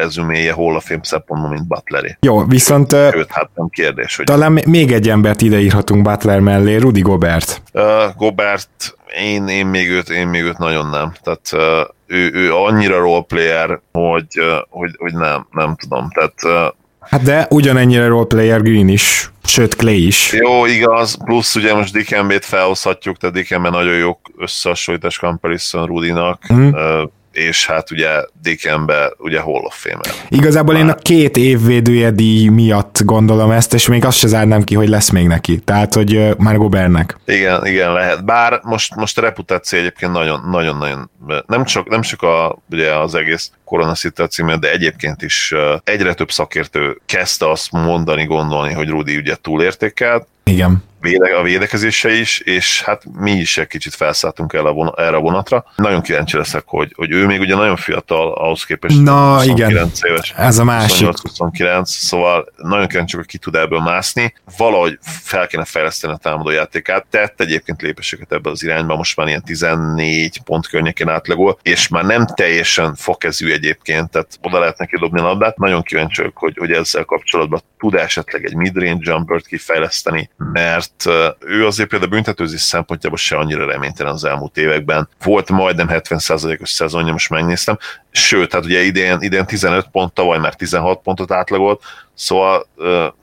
[0.76, 2.18] of Fame szempontból, mint Butleré.
[2.20, 2.92] Jó, viszont...
[2.92, 4.26] Sőt, hát nem kérdés, hogy...
[4.26, 7.62] Talán még egy embert ideírhatunk Butler mellé, Rudy Gobert.
[7.74, 7.84] Uh,
[8.18, 11.14] Gobert, én, én, még őt, én még őt nagyon nem.
[11.24, 16.10] Tehát uh, ő, ő annyira roleplayer, hogy, uh, hogy, hogy nem, nem tudom.
[16.10, 16.74] Tehát uh,
[17.10, 20.32] Hát de ugyanennyire roleplayer Green is, sőt Clay is.
[20.32, 26.54] Jó, igaz, plusz ugye most Dikembét felhozhatjuk, tehát Dikembe nagyon jó összehasonlítás comparison Rudinak.
[26.54, 26.68] Mm.
[26.68, 28.10] Uh, és hát ugye
[28.42, 30.14] Dickenbe ugye Hall of Fame-er.
[30.30, 30.84] Igazából Már...
[30.84, 34.90] én a két évvédője díj miatt gondolom ezt, és még azt se zárnám ki, hogy
[34.90, 35.60] lesz még neki.
[35.60, 37.18] Tehát, hogy már Gobernek.
[37.26, 38.26] Igen, igen, lehet.
[38.26, 41.10] Bár most, most a reputáció egyébként nagyon-nagyon
[41.48, 46.32] nem csak, nem csak a, ugye az egész koronaszituáció miatt, de egyébként is egyre több
[46.32, 50.28] szakértő kezdte azt mondani, gondolni, hogy Rudi ugye túlértékelt.
[50.44, 54.94] Igen véde, a védekezése is, és hát mi is egy kicsit felszálltunk el a von,
[54.98, 55.66] erre a vonatra.
[55.76, 59.02] Nagyon kíváncsi leszek, hogy, hogy ő még ugye nagyon fiatal ahhoz képest.
[59.02, 59.92] Na, igen.
[60.02, 60.34] éves.
[60.38, 61.08] Ez a másik.
[61.12, 64.34] 28-29, szóval nagyon kíváncsi, hogy ki tud ebből mászni.
[64.58, 67.06] Valahogy fel kéne fejleszteni a támadó játékát.
[67.10, 72.06] Tett egyébként lépéseket ebbe az irányba, most már ilyen 14 pont környékén átlagol, és már
[72.06, 75.58] nem teljesen fakezű egyébként, tehát oda lehet neki dobni a labdát.
[75.58, 80.92] Nagyon kíváncsi hogy, hogy ezzel kapcsolatban tud esetleg egy midrange jumpert kifejleszteni, mert
[81.40, 85.10] ő azért például büntetőzés szempontjából se annyira reménytelen az elmúlt években.
[85.24, 87.78] Volt majdnem 70%-os szezonja, most megnéztem,
[88.12, 91.82] sőt, hát ugye idén, idén 15 pont, tavaly már 16 pontot átlagolt,
[92.16, 92.68] Szóval,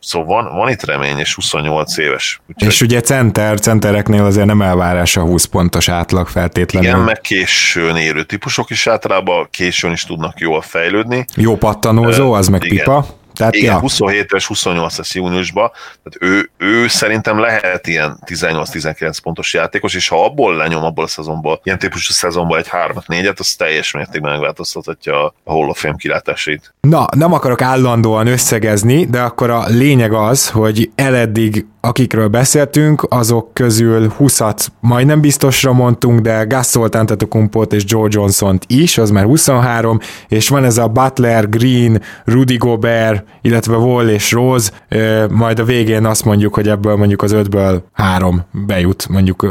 [0.00, 2.40] szóval van, van itt remény, és 28 éves.
[2.48, 2.68] Úgyhogy...
[2.68, 6.88] És ugye center, centereknél azért nem elvárás a 20 pontos átlag feltétlenül.
[6.88, 11.24] Igen, meg későn érő típusok is általában későn is tudnak jól fejlődni.
[11.36, 12.76] Jó pattanózó, az meg igen.
[12.76, 13.06] pipa.
[13.34, 13.80] Tehát, Igen, ja.
[13.80, 15.70] 27 és 28 lesz júniusban,
[16.02, 21.08] tehát ő, ő szerintem lehet ilyen 18-19 pontos játékos, és ha abból lenyom, abból a
[21.08, 26.74] szezonból, ilyen típusú szezonból egy 3-4-et, az teljes mértékben megváltoztathatja a Hall of Fame kilátásait.
[26.80, 33.54] Na, nem akarok állandóan összegezni, de akkor a lényeg az, hogy eleddig akikről beszéltünk, azok
[33.54, 39.98] közül 20-at majdnem biztosra mondtunk, de Gasol, Antetokumpot és Joe Johnson-t is, az már 23,
[40.28, 44.70] és van ez a Butler, Green, Rudy Gobert, illetve Wall és Rose,
[45.30, 49.46] majd a végén azt mondjuk, hogy ebből mondjuk az ötből három bejut, mondjuk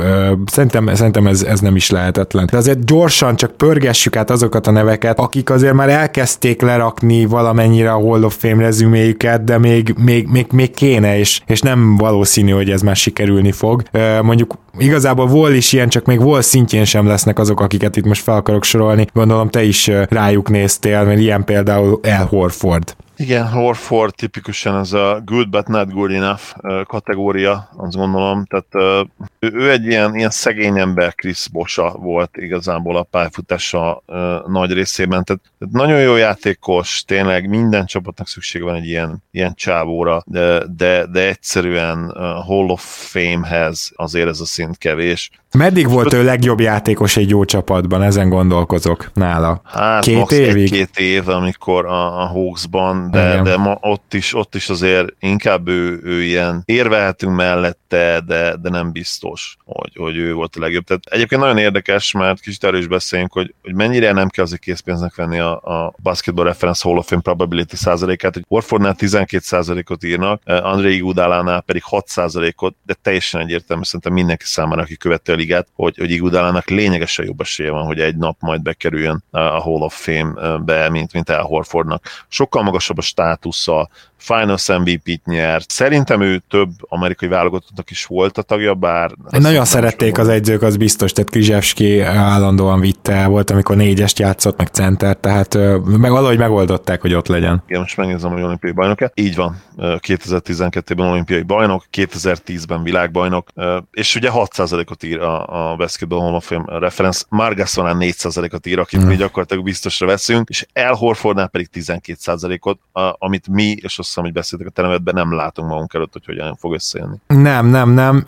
[0.46, 2.48] szerintem, szerintem ez, ez nem is lehetetlen.
[2.52, 7.92] De azért gyorsan csak pörgessük át azokat a neveket, akik azért már elkezdték lerakni valamennyire
[7.92, 12.52] a Hall of Fame rezüméjüket, de még, még, még, még kéne, és, és nem valószínű,
[12.52, 13.84] hogy ez már sikerülni fog.
[14.22, 18.24] Mondjuk igazából Wall is ilyen, csak még Wall szintjén sem lesznek azok, akiket itt most
[18.24, 19.06] fel akarok sorolni.
[19.14, 22.96] Gondolom te is rájuk néztél, mert ilyen például El Horford.
[23.18, 26.42] Igen, Horford tipikusan ez a good but not good enough
[26.88, 28.46] kategória, azt gondolom.
[28.46, 29.08] Tehát
[29.44, 34.04] ő, ő egy ilyen, ilyen szegény ember, Chris Bosa volt igazából a pályafutása
[34.48, 35.24] nagy részében.
[35.24, 40.64] Tehát, tehát nagyon jó játékos, tényleg minden csapatnak szüksége van egy ilyen, ilyen csávóra, de,
[40.78, 42.12] de, de egyszerűen
[42.46, 45.30] Hall of Fame-hez azért ez a szint kevés.
[45.58, 48.02] Meddig volt ő legjobb játékos egy jó csapatban?
[48.02, 49.62] Ezen gondolkozok nála.
[49.64, 50.72] Hát két évig?
[50.72, 55.68] két év, amikor a, a Hawksban, de, de ma ott is, ott is azért inkább
[55.68, 60.60] ő, ő ilyen érvehetünk mellette, de, de nem biztos tilos, hogy, hogy ő volt a
[60.60, 60.84] legjobb.
[60.84, 64.62] Tehát egyébként nagyon érdekes, mert kicsit erről is beszéljünk, hogy, hogy mennyire nem kell azért
[64.62, 70.04] készpénznek venni a, a Basketball Reference Hall of Fame probability százalékát, hogy Warfordnál 12 százalékot
[70.04, 75.36] írnak, André Igudálánál pedig 6 százalékot, de teljesen egyértelmű szerintem mindenki számára, aki követte a
[75.36, 79.82] ligát, hogy, hogy Igudalának lényegesen jobb esélye van, hogy egy nap majd bekerüljön a Hall
[79.82, 82.04] of Fame-be, mint, mint El Horfordnak.
[82.28, 83.90] Sokkal magasabb a státusza,
[84.22, 85.70] Finals MVP-t nyert.
[85.70, 89.12] Szerintem ő több amerikai válogatottnak is volt a tagja, bár...
[89.30, 94.68] Nagyon szerették az egyzők, az biztos, tehát Krizsevski állandóan vitte, volt, amikor négyest játszott, meg
[94.68, 95.54] center, tehát
[95.86, 97.64] meg valahogy megoldották, hogy ott legyen.
[97.68, 99.12] Igen, most megnézem, hogy olimpiai bajnok -e.
[99.14, 103.50] Így van, 2012-ben olimpiai bajnok, 2010-ben világbajnok,
[103.92, 109.04] és ugye 6%-ot ír a, a Basketball Hall of Fame reference, Margassonán 4%-ot ír, akit
[109.04, 109.08] mm.
[109.08, 112.80] mi gyakorlatilag biztosra veszünk, és El Horfordnál pedig 12%-ot,
[113.18, 116.56] amit mi, és azt hiszem, hogy beszéltek a teremetben, nem látunk magunk előtt, hogy hogyan
[116.56, 117.16] fog összejönni.
[117.28, 118.24] Nem, nem, nem.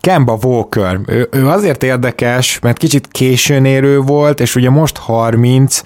[0.00, 5.82] Kemba Walker, ő, ő azért érdekes, mert kicsit későn érő volt, és ugye most 30,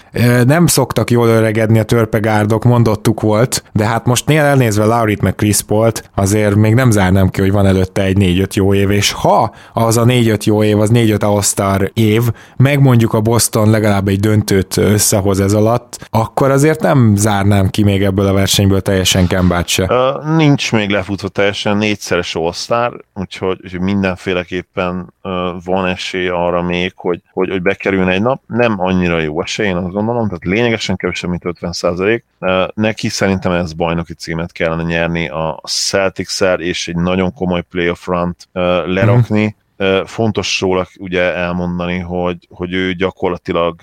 [0.46, 5.34] nem szoktak jól öregedni a törpegárdok, mondottuk volt, de hát most nél elnézve Laurit meg
[5.34, 9.12] Chris Paul-t, azért még nem zárnám ki, hogy van előtte egy 4-5 jó év, és
[9.12, 12.22] ha az a 4-5 jó év, az 4-5 all év,
[12.56, 17.82] meg mondjuk a Boston legalább egy döntőt összehoz ez alatt, akkor azért nem zárnám ki
[17.82, 19.84] még ebből a versenyből teljesen Kembát se.
[19.84, 25.32] Uh, nincs még lefutva teljesen négyszeres all úgyhogy, úgyhogy mindenféleképpen uh,
[25.64, 28.42] van esély arra még, hogy, hogy, hogy bekerüljön egy nap.
[28.46, 32.24] Nem annyira jó esély, én azt gondolom, tehát lényegesen kevesebb, mint 50 százalék.
[32.38, 38.06] Uh, neki szerintem ez bajnoki címet kellene nyerni a celtics és egy nagyon komoly playoff
[38.06, 38.36] run
[38.86, 39.40] lerakni.
[39.40, 39.64] Mm-hmm
[40.04, 43.80] Fontos róla ugye elmondani, hogy, hogy ő gyakorlatilag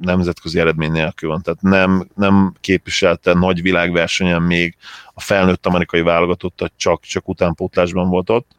[0.00, 4.76] nemzetközi eredmény nélkül van, tehát nem, nem képviselte nagy világversenyen még
[5.14, 8.50] a felnőtt amerikai válogatottat, csak, csak utánpótlásban volt ott.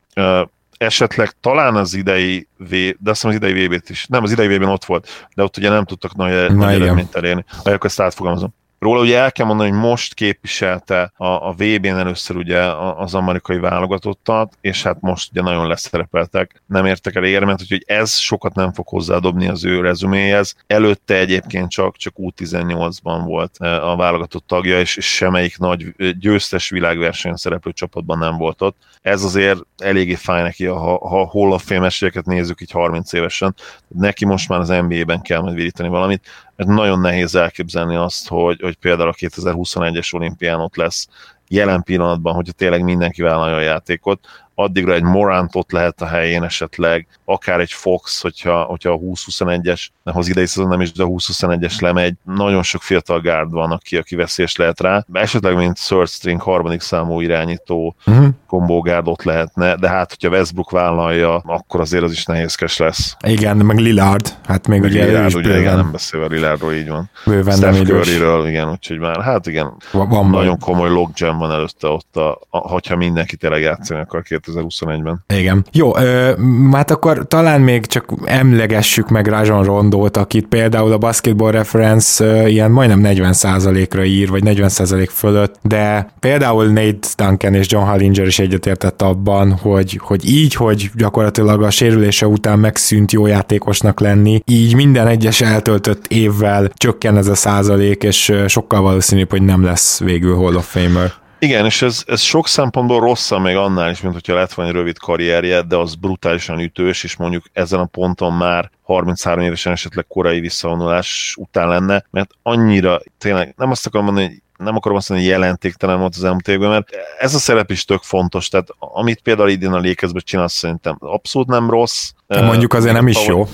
[0.78, 4.58] Esetleg talán az idei V, de azt hiszem az idei VB-t is, nem, az idei
[4.58, 7.46] VB-n ott volt, de ott ugye nem tudtak nagy, nagy eredményt elérni.
[7.64, 8.54] Akkor ezt átfogalmazom.
[8.80, 13.60] Róla ugye el kell mondani, hogy most képviselte a, a VB-n először ugye az amerikai
[13.60, 18.74] válogatottat, és hát most ugye nagyon leszerepeltek, nem értek el érmet, úgyhogy ez sokat nem
[18.74, 20.56] fog hozzádobni az ő rezuméhez.
[20.68, 27.38] Előtte egyébként csak, csak U18-ban volt e, a válogatott tagja, és, semmelyik nagy győztes világversenyen
[27.38, 28.78] szereplő csapatban nem volt ott.
[29.02, 31.90] Ez azért eléggé fáj neki, ha, ha Hall of Fame
[32.24, 33.56] nézzük így 30 évesen.
[33.88, 36.26] Neki most már az NBA-ben kell majd virítani valamit
[36.58, 41.08] mert nagyon nehéz elképzelni azt, hogy, hogy például a 2021-es olimpián ott lesz
[41.48, 44.20] jelen pillanatban, hogyha tényleg mindenki vállalja a játékot,
[44.60, 49.88] addigra egy Morant ott lehet a helyén esetleg, akár egy Fox, hogyha, hogyha a 20-21-es,
[50.04, 53.98] hoz idei szezon nem is, de a 20-21-es lemegy, nagyon sok fiatal gárd van, aki,
[53.98, 58.28] aki veszélyes lehet rá, esetleg mint third string harmadik számú irányító uh-huh.
[58.48, 63.16] kombó gárd ott lehetne, de hát, hogyha Westbrook vállalja, akkor azért az is nehézkes lesz.
[63.28, 67.10] Igen, meg Lillard, hát még meg ugye Lillard, ugye igen, nem beszélve Lillardról, így van.
[67.26, 70.60] Bőven Steph Curryről, igen, úgyhogy már, hát igen, van nagyon majd.
[70.60, 75.24] komoly logjam van előtte ott, a, a, hogyha mindenki tényleg játszani akar 2021-ben.
[75.38, 75.66] Igen.
[75.72, 76.32] Jó, ö,
[76.72, 82.48] hát akkor talán még csak emlegessük meg Rajon Rondót, akit például a Basketball Reference ö,
[82.48, 88.40] ilyen majdnem 40%-ra ír, vagy 40% fölött, de például Nate Duncan és John Hallinger is
[88.40, 94.76] egyetértett abban, hogy, hogy így, hogy gyakorlatilag a sérülése után megszűnt jó játékosnak lenni, így
[94.76, 100.36] minden egyes eltöltött évvel csökken ez a százalék, és sokkal valószínűbb, hogy nem lesz végül
[100.36, 101.12] Hall of Famer.
[101.40, 104.78] Igen, és ez, ez sok szempontból rosszabb még annál is, mint hogyha lett volna egy
[104.78, 110.06] rövid karrierje, de az brutálisan ütős, és mondjuk ezen a ponton már 33 évesen esetleg
[110.08, 115.10] korai visszavonulás után lenne, mert annyira tényleg nem azt akarom mondani, hogy nem akarom azt
[115.10, 118.68] mondani, hogy jelentéktelen volt az elmúlt évben, mert ez a szerep is tök fontos, tehát
[118.80, 122.12] amit például idén a Lékezben csinálsz, szerintem abszolút nem rossz.
[122.28, 123.48] Mondjuk azért nem is jó.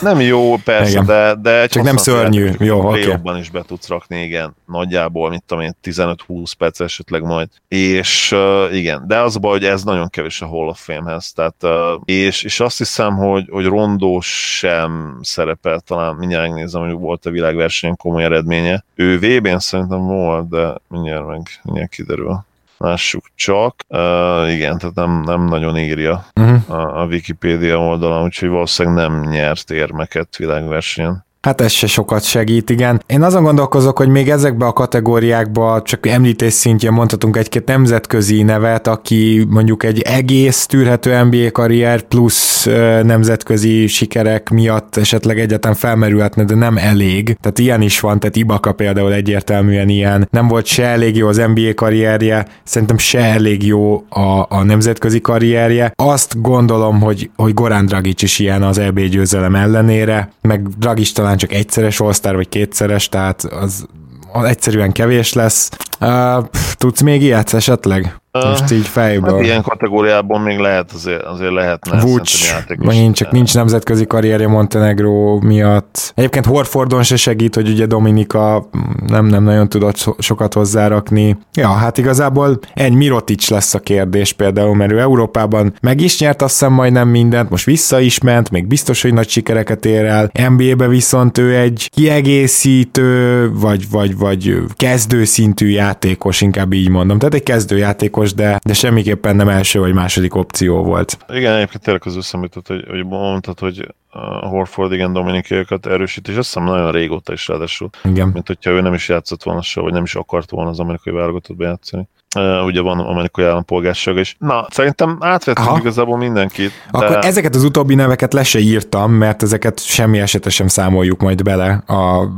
[0.00, 1.06] Nem jó, persze, igen.
[1.06, 2.50] de, de csak nem szörnyű.
[2.58, 3.12] Jó, oké.
[3.12, 3.40] Okay.
[3.40, 7.48] is be tudsz rakni, igen, nagyjából, mit tudom én, 15-20 perc esetleg majd.
[7.68, 11.32] És uh, igen, de az a baj, hogy ez nagyon kevés a Hall of Fame-hez,
[11.32, 11.70] tehát, uh,
[12.04, 17.30] és, és azt hiszem, hogy, hogy Rondó sem szerepel, talán mindjárt megnézem, hogy volt a
[17.30, 18.84] világversenyen komoly eredménye.
[18.94, 22.48] Ő VB-n szerintem volt, de mindjárt meg mindjárt kiderül.
[22.84, 23.74] Lássuk csak.
[23.88, 26.70] Uh, igen, tehát nem, nem nagyon írja uh-huh.
[26.70, 31.24] a, a Wikipédia oldalon, úgyhogy valószínűleg nem nyert érmeket világversenyen.
[31.40, 33.02] Hát ez se sokat segít, igen.
[33.06, 38.86] Én azon gondolkozok, hogy még ezekbe a kategóriákba csak említés szintjén mondhatunk egy-két nemzetközi nevet,
[38.86, 42.64] aki mondjuk egy egész tűrhető NBA karrier plusz
[43.02, 47.36] nemzetközi sikerek miatt esetleg egyetem felmerülhetne, de nem elég.
[47.40, 50.28] Tehát ilyen is van, tehát Ibaka például egyértelműen ilyen.
[50.30, 55.20] Nem volt se elég jó az NBA karrierje, szerintem se elég jó a, a nemzetközi
[55.20, 55.92] karrierje.
[55.94, 61.28] Azt gondolom, hogy, hogy Goran Dragic is ilyen az EB győzelem ellenére, meg Dragic talán
[61.36, 63.86] csak egyszeres all vagy kétszeres, tehát az,
[64.32, 65.70] az egyszerűen kevés lesz.
[66.00, 66.44] Uh,
[66.76, 68.19] tudsz még ilyet esetleg?
[68.32, 69.34] Most így fejből.
[69.34, 72.00] Hát ilyen kategóriában még lehet, azért, azért lehetne.
[72.00, 76.12] Vucs, megint csak nincs nemzetközi karrierje Montenegro miatt.
[76.14, 78.68] Egyébként Horfordon se segít, hogy ugye Dominika
[79.06, 81.38] nem, nem nagyon tudott sokat hozzárakni.
[81.54, 86.42] Ja, hát igazából egy Mirotic lesz a kérdés például, mert ő Európában meg is nyert
[86.42, 90.30] azt hiszem majdnem mindent, most vissza is ment, még biztos, hogy nagy sikereket ér el.
[90.48, 97.18] NBA-be viszont ő egy kiegészítő, vagy, vagy, vagy kezdőszintű játékos, inkább így mondom.
[97.18, 101.18] Tehát egy kezdőjátékos játékos, de, de semmiképpen nem első vagy második opció volt.
[101.28, 106.36] Igen, egyébként tényleg az összeműtött, hogy, hogy mondtad, hogy a Horford igen Dominikékat erősít, és
[106.36, 107.90] azt hiszem nagyon régóta is ráadásul.
[108.04, 108.28] Igen.
[108.28, 111.12] Mint hogyha ő nem is játszott volna soha, vagy nem is akart volna az amerikai
[111.12, 112.08] válogatott bejátszani.
[112.36, 114.36] Uh, ugye van amerikai állampolgárság is.
[114.38, 115.78] Na, szerintem átvettünk Aha.
[115.78, 116.72] igazából mindenkit.
[116.90, 116.98] De...
[116.98, 121.42] Akkor ezeket az utóbbi neveket le se írtam, mert ezeket semmi esetre sem számoljuk majd
[121.42, 122.28] bele a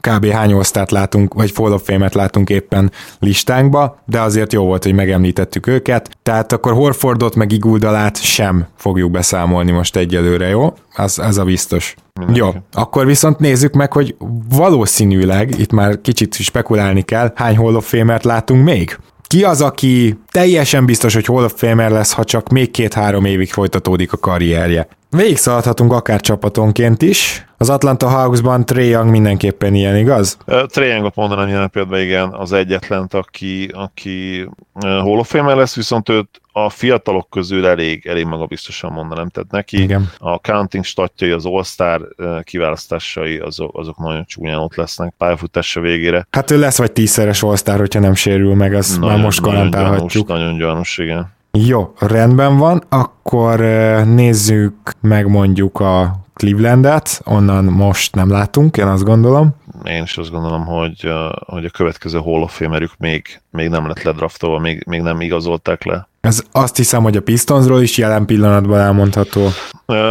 [0.00, 0.26] kb.
[0.26, 4.94] hány osztát látunk, vagy Fall of Fame-et látunk éppen listánkba, de azért jó volt, hogy
[4.94, 6.10] megemlítettük őket.
[6.22, 10.74] Tehát akkor Horfordot meg Iguldalát sem fogjuk beszámolni most egyelőre, jó?
[10.96, 11.94] Az, ez a biztos.
[12.14, 12.40] Mindenki.
[12.40, 14.16] Jó, akkor viszont nézzük meg, hogy
[14.48, 18.98] valószínűleg, itt már kicsit spekulálni kell, hány Hall of Fame-et látunk még?
[19.36, 23.52] Ki az, aki teljesen biztos, hogy Hall of Famer lesz, ha csak még két-három évig
[23.52, 24.88] folytatódik a karrierje?
[25.10, 27.46] Végigszaladhatunk akár csapatonként is.
[27.58, 30.36] Az Atlanta Hawksban Trey Young mindenképpen ilyen, igaz?
[30.46, 34.48] Uh, Trey Youngot mondanám jelen például igen, az egyetlen, aki, aki
[34.80, 39.28] Hall of Famer lesz, viszont őt a fiatalok közül elég, elég magabiztosan mondanám.
[39.28, 40.10] Tehát neki igen.
[40.18, 42.08] a counting statjai, az All-Star
[42.42, 46.26] kiválasztásai, azok, azok nagyon csúnyán ott lesznek pályafutása végére.
[46.30, 50.25] Hát ő lesz vagy tízszeres All-Star, hogyha nem sérül meg, azt nagyon, már most garantálhatjuk.
[50.26, 51.34] Gyanús, nagyon gyanús, igen.
[51.50, 53.60] Jó, rendben van, akkor
[54.04, 59.48] nézzük meg mondjuk a Clevelandet, onnan most nem látunk, én azt gondolom.
[59.84, 61.12] Én is azt gondolom, hogy,
[61.46, 65.84] hogy a következő Hall of Famerük még, még nem lett ledraftolva, még, még nem igazolták
[65.84, 66.08] le.
[66.20, 69.48] Ez azt hiszem, hogy a Pistonsról is jelen pillanatban elmondható.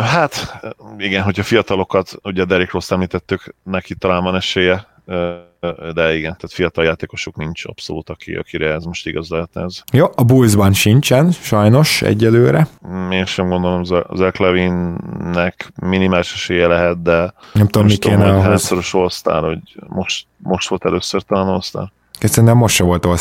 [0.02, 0.62] Hát
[0.98, 4.88] igen, hogyha fiatalokat, ugye Derek Ross említettük, neki talán van esélye,
[5.94, 9.82] de igen, tehát fiatal játékosok nincs abszolút, aki, akire ez most igaz lehetne ez.
[9.92, 12.68] Jó, a Bullsban sincsen, sajnos, egyelőre.
[13.12, 18.44] Én sem gondolom, Zach Levinnek minimális esélye lehet, de nem tudom, mi kéne ahhoz.
[18.44, 21.90] Hányszoros all hogy most, most volt először talán all
[22.20, 23.18] Szerintem most se volt all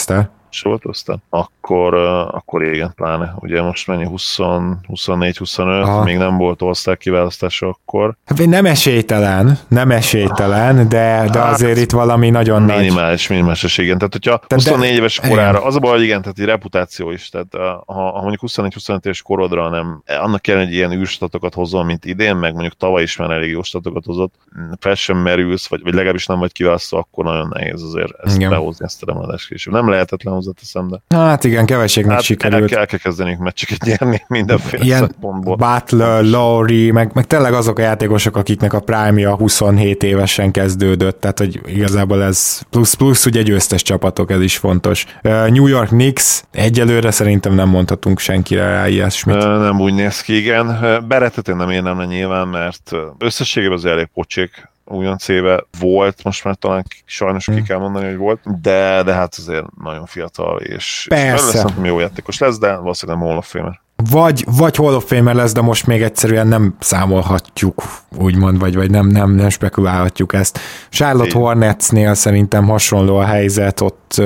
[0.55, 1.95] se volt aztán, akkor,
[2.31, 3.35] akkor igen, pláne.
[3.37, 8.17] Ugye most mennyi 20, 24-25, még nem volt osztály kiválasztása akkor.
[8.25, 13.37] Hát nem esélytelen, nem esélytelen, de, de hát, azért itt valami nagyon minimális, nagy...
[13.37, 13.99] Minimális esély, igen.
[13.99, 15.67] Tehát, hogyha tehát 24 de, éves korára, igen.
[15.69, 17.55] az a baj, hogy igen, tehát egy reputáció is, tehát
[17.87, 22.37] ha, ha mondjuk 24-25 éves korodra nem, annak kell egy ilyen űrstatokat hozol, mint idén,
[22.37, 24.35] meg mondjuk tavaly is már elég jó statokat hozott,
[24.81, 28.51] fel sem merülsz, vagy, vagy legalábbis nem vagy kiválasztva, akkor nagyon nehéz azért ezt igen.
[28.51, 29.75] behozni, ezt a remelást később.
[29.75, 31.17] Nem lehetetlen hozzáteszem, de...
[31.17, 32.73] Hát igen, keveségnek hát sikerült.
[32.73, 35.57] El, el kell kezdeni meccseket nyerni mindenféle Ilyen szempontból.
[35.57, 41.39] Butler, Lowry, meg, meg tényleg azok a játékosok, akiknek a prime 27 évesen kezdődött, tehát
[41.39, 45.07] hogy igazából ez plusz, plusz ugye győztes csapatok, ez is fontos.
[45.23, 49.37] New York Knicks, egyelőre szerintem nem mondhatunk senkire rá ilyesmit.
[49.37, 50.79] Nem úgy néz ki, igen.
[51.09, 56.85] Beretet én nem érnem nyilván, mert összességében az elég pocsék újoncébe volt, most már talán
[57.05, 57.57] sajnos hmm.
[57.57, 61.65] ki kell mondani, hogy volt, de, de hát azért nagyon fiatal, és, Persze.
[61.67, 63.83] és jó játékos lesz, de valószínűleg nem Hall of Famer.
[64.11, 67.83] Vagy, vagy Hall of Famer lesz, de most még egyszerűen nem számolhatjuk,
[68.19, 70.59] úgymond, vagy, vagy nem, nem, nem spekulálhatjuk ezt.
[70.89, 74.23] Charlotte Hornetsnél szerintem hasonló a helyzet, ott,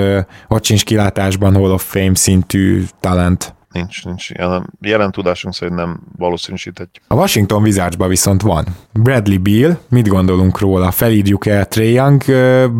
[0.48, 6.00] ott sincs kilátásban Hall of Fame szintű talent nincs, nincs jelen, jelen tudásunk szerint nem
[6.16, 7.04] valószínűsíthetjük.
[7.08, 8.64] A Washington wizards viszont van.
[8.92, 10.90] Bradley Beal, mit gondolunk róla?
[10.90, 12.24] Felírjuk el Trae Young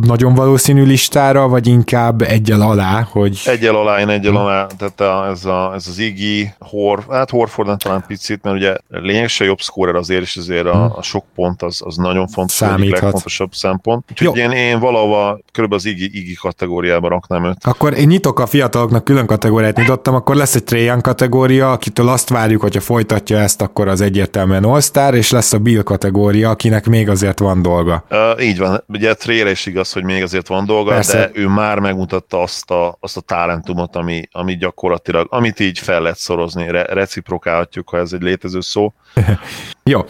[0.05, 3.41] nagyon valószínű listára, vagy inkább egyel alá, hogy...
[3.45, 4.39] Egyel alá, én egyel hm.
[4.39, 8.77] alá, tehát a, ez, a, ez az Iggy, Hor, hát Horford talán picit, mert ugye
[8.89, 10.99] lényegesen jobb scorer azért, és azért a, hm.
[10.99, 12.99] a sok pont az, az nagyon fontos, Számíthat.
[12.99, 14.05] a legfontosabb szempont.
[14.11, 17.57] Úgyhogy én, én valahova körülbelül az Iggy, Iggy kategóriába raknám őt.
[17.61, 22.09] Akkor én nyitok a fiataloknak külön kategóriát nyitottam, akkor lesz egy Trae Trajan kategória, akitől
[22.09, 26.87] azt várjuk, hogyha folytatja ezt, akkor az egyértelműen All-Star, és lesz a Bill kategória, akinek
[26.87, 28.05] még azért van dolga.
[28.11, 31.19] Uh, így van, ugye Trére is igaz, hogy még azért van dolga, Persze.
[31.19, 36.01] de ő már megmutatta azt a, azt a talentumot, ami, ami gyakorlatilag, amit így fel
[36.01, 38.93] lehet szorozni, re, reciprokálhatjuk, ha ez egy létező szó.
[39.89, 40.05] Jó,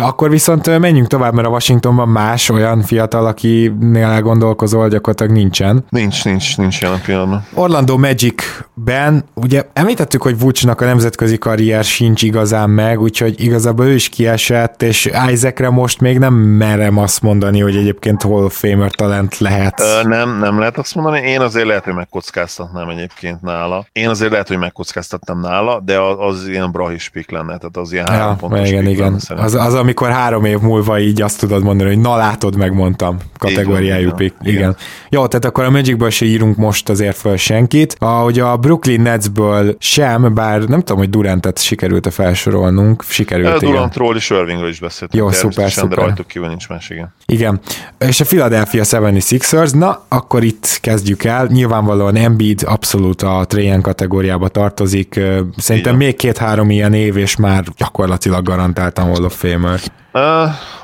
[0.00, 5.84] akkor viszont menjünk tovább, mert a Washingtonban más olyan fiatal, akinél elgondolkozol, gyakorlatilag nincsen.
[5.88, 7.46] Nincs, nincs, nincs jelen pillanatban.
[7.54, 13.94] Orlando Magic-ben, ugye említettük, hogy Vucsnak a nemzetközi karrier sincs igazán meg, úgyhogy igazából ő
[13.94, 18.90] is kiesett, és Isaacre most még nem merem azt mondani, hogy egyébként Hall of Famer
[18.90, 19.80] talent lehet.
[19.80, 21.20] Ö, nem, nem lehet azt mondani.
[21.20, 23.86] Én azért lehet, hogy megkockáztatnám egyébként nála.
[23.92, 27.92] Én azért lehet, hogy megkockáztattam nála, de az, az ilyen brahis pik lenne, tehát az
[27.92, 29.18] ilyen ja, három pontos igen, igen.
[29.28, 34.10] Az, az, amikor három év múlva így azt tudod mondani, hogy na látod, megmondtam kategóriájú
[34.12, 34.34] pick.
[34.40, 34.54] Igen.
[34.54, 34.76] igen.
[35.08, 37.96] Jó, tehát akkor a Magicből se írunk most azért föl senkit.
[37.98, 43.60] Ahogy a Brooklyn Netsből sem, bár nem tudom, hogy Durantet sikerült-e felsorolnunk, sikerült.
[43.60, 45.22] Durantról és Irvingről is beszéltünk.
[45.22, 45.98] Jó, szuper, szuper.
[45.98, 47.14] De rajtuk kívül nincs más, igen.
[47.26, 47.60] Igen.
[47.98, 51.46] És a Philadelphia 76ers, na, akkor itt kezdjük el.
[51.46, 55.20] Nyilvánvalóan Embiid abszolút a Trajan kategóriába tartozik.
[55.56, 56.06] Szerintem igen.
[56.06, 59.80] még két-három ilyen év, és már gyakorlatilag garantáltan Hall of Famer.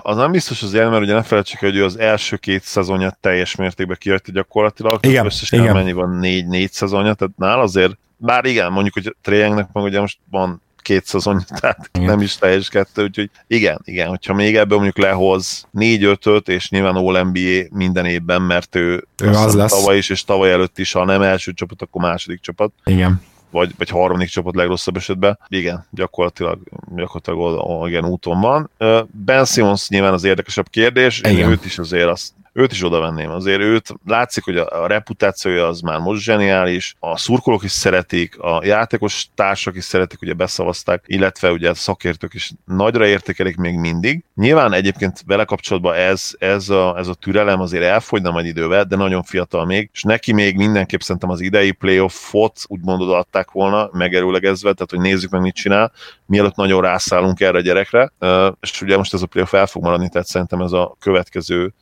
[0.03, 3.18] Az nem biztos az ilyen, mert ugye ne felejtsük, hogy ő az első két szezonját
[3.20, 5.07] teljes mértékben kihagyta gyakorlatilag.
[5.07, 5.74] Igen, összesen igen.
[5.74, 6.11] mennyi van?
[6.11, 11.05] Négy-négy szezonja, tehát nál azért, bár igen, mondjuk, hogy Trejengnek meg ugye most van két
[11.05, 12.09] szezon, tehát igen.
[12.09, 16.70] nem is teljes kettő, úgyhogy igen, igen, hogyha még ebből mondjuk lehoz négy ötöt és
[16.70, 19.70] nyilván All NBA minden évben, mert ő, ő az lesz.
[19.70, 22.72] tavaly is, és tavaly előtt is, ha nem első csapat, akkor második csapat.
[22.85, 25.38] Igen vagy, vagy harmadik csapat legrosszabb esetben.
[25.48, 26.59] Igen, gyakorlatilag,
[26.94, 28.70] gyakorlatilag igen, úton van.
[29.11, 31.51] Ben Simmons nyilván az érdekesebb kérdés, igen.
[31.51, 33.30] őt is azért azt őt is oda venném.
[33.30, 38.38] Azért őt látszik, hogy a, a reputációja az már most zseniális, a szurkolók is szeretik,
[38.38, 43.78] a játékos társak is szeretik, ugye beszavazták, illetve ugye a szakértők is nagyra értékelik még
[43.78, 44.24] mindig.
[44.34, 48.96] Nyilván egyébként vele kapcsolatban ez, ez, a, ez a türelem azért elfogyna majd idővel, de
[48.96, 54.72] nagyon fiatal még, és neki még mindenképp szerintem az idei playoffot úgymond odaadták volna, megerőlegezve,
[54.72, 55.92] tehát hogy nézzük meg mit csinál,
[56.26, 58.12] mielőtt nagyon rászállunk erre a gyerekre,
[58.61, 61.74] és ugye most ez a playoff el fog maradni, tehát szerintem ez a következő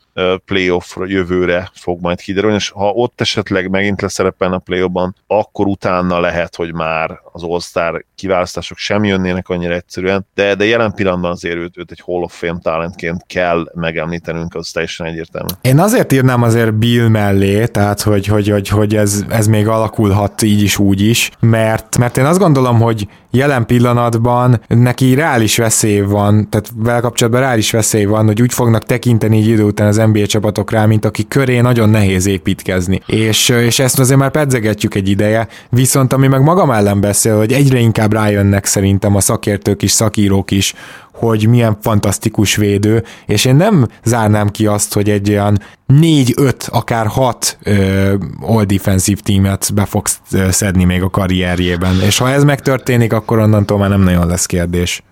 [0.45, 6.21] playoff jövőre fog majd kiderülni, és ha ott esetleg megint leszerepelne a playoffban, akkor utána
[6.21, 11.57] lehet, hogy már az All-Star kiválasztások sem jönnének annyira egyszerűen, de, de jelen pillanatban azért
[11.57, 15.49] őt, őt egy Hall of Fame talentként kell megemlítenünk, az teljesen egyértelmű.
[15.61, 20.43] Én azért írnám azért Bill mellé, tehát hogy, hogy, hogy, hogy ez, ez még alakulhat
[20.43, 26.01] így is, úgy is, mert, mert én azt gondolom, hogy jelen pillanatban neki reális veszély
[26.01, 29.99] van, tehát vele kapcsolatban reális veszély van, hogy úgy fognak tekinteni így idő után az
[30.11, 33.01] NBA csapatok rá, mint aki köré nagyon nehéz építkezni.
[33.07, 37.53] És, és ezt azért már pedzegetjük egy ideje, viszont ami meg magam ellen beszél, hogy
[37.53, 40.75] egyre inkább rájönnek szerintem a szakértők is, szakírók is,
[41.13, 47.07] hogy milyen fantasztikus védő, és én nem zárnám ki azt, hogy egy olyan 4-5, akár
[47.07, 50.07] 6 uh, all defensive teamet be fog
[50.51, 55.03] szedni még a karrierjében, és ha ez megtörténik, akkor onnantól már nem nagyon lesz kérdés.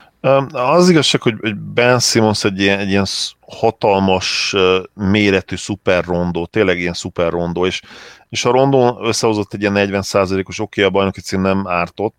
[0.53, 1.35] Az igazság, hogy
[1.75, 3.07] Ben Simmons egy ilyen, egy ilyen
[3.49, 4.55] hatalmas
[4.95, 7.83] méretű szuper rondó, tényleg ilyen szuper rondó, és,
[8.29, 12.15] és a rondó összehozott egy ilyen 40%-os, oké, okay, a bajnoki cím nem ártott.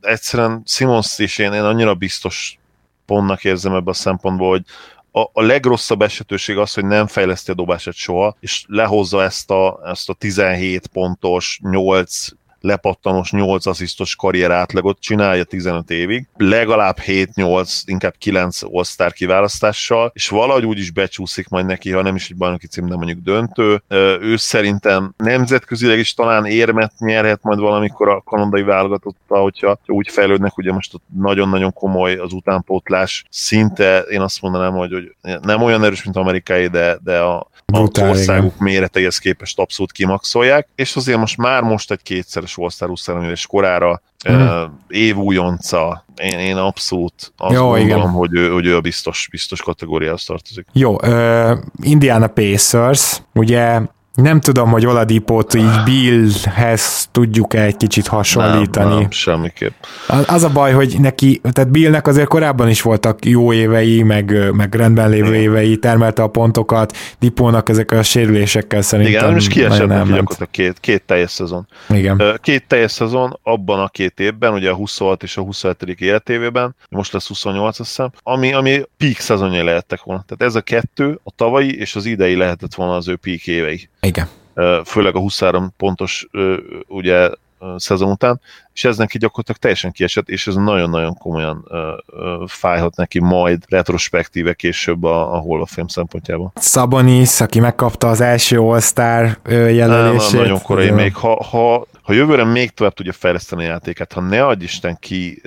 [0.00, 2.58] Egyszerűen Simmons is én, én annyira biztos
[3.06, 4.64] pontnak érzem ebben a szempontból, hogy
[5.10, 9.80] a, a legrosszabb esetőség az, hogy nem fejleszti a dobását soha, és lehozza ezt a,
[9.84, 12.26] ezt a 17 pontos, 8
[12.60, 20.28] lepattanós 8 asszisztos karrier átlagot csinálja 15 évig, legalább 7-8, inkább 9 all kiválasztással, és
[20.28, 23.82] valahogy úgy is becsúszik majd neki, ha nem is egy bajnoki cím, de mondjuk döntő.
[24.20, 30.58] Ő szerintem nemzetközileg is talán érmet nyerhet majd valamikor a kanadai válogatotta, hogyha úgy fejlődnek,
[30.58, 35.84] ugye most ott nagyon-nagyon komoly az utánpótlás, szinte én azt mondanám, hogy, hogy nem olyan
[35.84, 38.64] erős, mint amerikai, de, de a, Brutál, az országuk igen.
[38.64, 42.02] méreteihez képest abszolút kimaxolják, és azért most már most egy
[42.54, 44.64] kétszeres All-Star és korára mm.
[44.88, 48.10] évújonca, én, én abszolút azt Jó, gondolom, igen.
[48.10, 50.66] hogy ő, hogy ő a biztos, biztos kategóriához tartozik.
[50.72, 53.80] Jó, uh, Indiana Pacers, ugye
[54.22, 58.88] nem tudom, hogy Oladipót így Billhez tudjuk-e egy kicsit hasonlítani.
[58.88, 59.72] Nem, nem, semmiképp.
[60.26, 64.74] Az a baj, hogy neki, tehát Billnek azért korábban is voltak jó évei, meg, meg
[64.74, 70.08] rendben lévő évei, termelte a pontokat, Dipónak ezek a sérülésekkel szerintem Igen, és kiesett neki
[70.08, 71.68] gyakorlatilag két, két teljes szezon.
[71.88, 72.38] Igen.
[72.42, 75.82] Két teljes szezon abban a két évben, ugye a 26 és a 27.
[75.82, 80.24] életévében, most lesz 28 azt hiszem, ami, ami peak szezonjai lehettek volna.
[80.26, 83.88] Tehát ez a kettő, a tavalyi és az idei lehetett volna az ő peak évei.
[84.08, 84.28] Igen.
[84.84, 86.26] Főleg a 23 pontos
[86.86, 87.28] ugye
[87.76, 88.40] szezon után,
[88.72, 91.68] és ez neki gyakorlatilag teljesen kiesett, és ez nagyon-nagyon komolyan
[92.46, 96.52] fájhat neki majd retrospektíve később a, a Hall of Fame szempontjából.
[96.54, 100.32] Szabonis, aki megkapta az első All-Star jelölését.
[100.32, 101.14] Nem, nagyon korai még.
[101.14, 105.42] Ha, ha, ha jövőre még tovább tudja fejleszteni a játékát, ha ne adj Isten ki,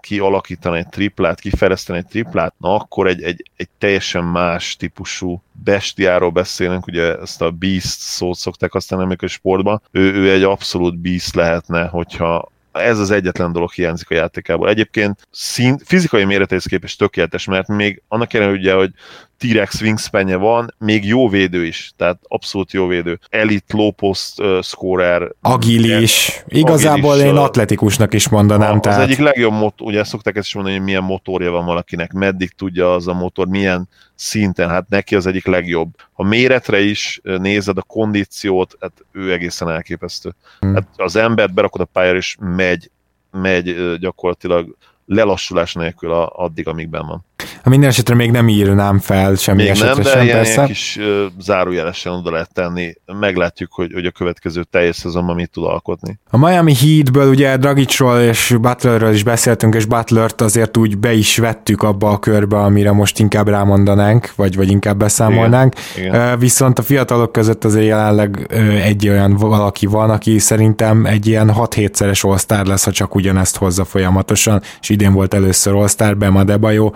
[0.00, 6.30] kialakítani egy triplát, kifejleszteni egy triplát, na akkor egy, egy, egy teljesen más típusú bestiáról
[6.30, 11.34] beszélünk, ugye ezt a beast szót szokták aztán a sportban, ő, ő egy abszolút beast
[11.34, 14.68] lehetne, hogyha ez az egyetlen dolog hiányzik a játékából.
[14.68, 18.92] Egyébként szín, fizikai méretéhez képest tökéletes, mert még annak ellenére ugye, hogy
[19.38, 23.18] T-Rex wingspanje van, még jó védő is, tehát abszolút jó védő.
[23.30, 25.32] Elite low post uh, scorer.
[25.40, 26.42] Agilis.
[26.46, 28.76] Igazából agilis, én atletikusnak is mondanám.
[28.76, 28.98] A, tehát...
[28.98, 32.50] Az egyik legjobb motor, ugye szokták ezt is mondani, hogy milyen motorja van valakinek, meddig
[32.50, 35.90] tudja az a motor, milyen szinten, hát neki az egyik legjobb.
[36.12, 40.34] Ha méretre is nézed a kondíciót, hát ő egészen elképesztő.
[40.60, 40.74] Hmm.
[40.74, 42.90] Hát az embert berakod a pályára, és megy,
[43.30, 44.76] megy gyakorlatilag
[45.06, 47.24] lelassulás nélkül a, addig, amíg benn van.
[47.62, 50.52] Ha minden esetre még nem írnám fel semmi még esetre nem, de sem, ilyen, persze.
[50.52, 51.04] ilyen kis uh,
[51.40, 52.94] zárójelesen oda lehet tenni.
[53.06, 56.18] Meglátjuk, hogy, hogy a következő teljes szezonban mit tud alkotni.
[56.30, 61.38] A Miami Heatből ugye Dragicról és Butlerről is beszéltünk, és Butlert azért úgy be is
[61.38, 65.74] vettük abba a körbe, amire most inkább rámondanánk, vagy, vagy inkább beszámolnánk.
[65.96, 66.38] Igen, igen.
[66.38, 68.46] Viszont a fiatalok között azért jelenleg
[68.82, 73.84] egy olyan valaki van, aki szerintem egy ilyen 6-7-szeres all lesz, ha csak ugyanezt hozza
[73.84, 76.90] folyamatosan, és idén volt először All-Star, Bema Debajo,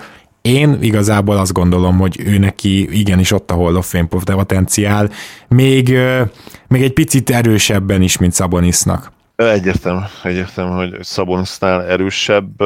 [0.46, 5.10] én igazából azt gondolom, hogy ő neki igenis ott a Hall of Fame potenciál,
[5.48, 5.98] még,
[6.68, 9.12] még egy picit erősebben is, mint Szabonisnak.
[9.36, 12.60] Egyértelmű, egyértelmű, hogy Szabonisnál erősebb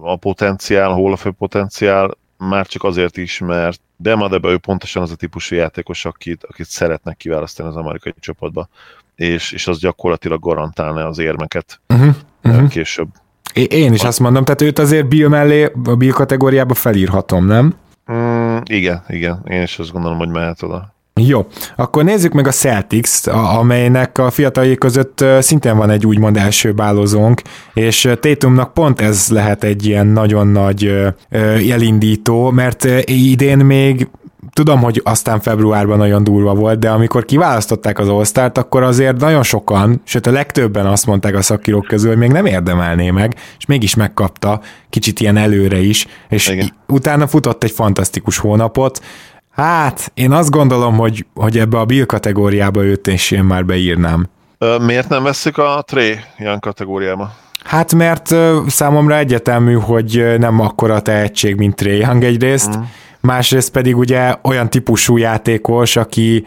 [0.00, 5.02] a potenciál, a Hall of Fame potenciál, már csak azért is, mert Demadebe ő pontosan
[5.02, 8.68] az a típusú játékos, akit, akit szeretnek kiválasztani az amerikai csapatba,
[9.14, 12.14] és, és az gyakorlatilag garantálna az érmeket uh-huh,
[12.44, 12.68] uh-huh.
[12.68, 13.08] később.
[13.66, 17.74] Én is azt mondom, tehát őt azért Bill mellé, a Bill kategóriába felírhatom, nem?
[18.12, 20.96] Mm, igen, igen, én is azt gondolom, hogy mehet oda.
[21.20, 21.46] Jó,
[21.76, 23.26] akkor nézzük meg a Celtics,
[23.58, 27.42] amelynek a fiataljai között szintén van egy úgymond első bálozónk,
[27.74, 30.92] és Tatumnak pont ez lehet egy ilyen nagyon nagy
[31.70, 34.08] elindító, mert idén még
[34.52, 39.42] tudom, hogy aztán februárban nagyon durva volt, de amikor kiválasztották az all akkor azért nagyon
[39.42, 43.66] sokan, sőt a legtöbben azt mondták a szakírók közül, hogy még nem érdemelné meg, és
[43.66, 46.72] mégis megkapta, kicsit ilyen előre is, és Igen.
[46.86, 49.00] utána futott egy fantasztikus hónapot,
[49.50, 54.28] Hát, én azt gondolom, hogy, hogy ebbe a Bill kategóriába őt is én már beírnám.
[54.80, 57.32] Miért nem veszük a Trey ilyen kategóriába?
[57.64, 58.34] Hát mert
[58.66, 62.82] számomra egyetemű, hogy nem akkora tehetség, mint Trey Young egyrészt, mm
[63.20, 66.46] másrészt pedig ugye olyan típusú játékos, aki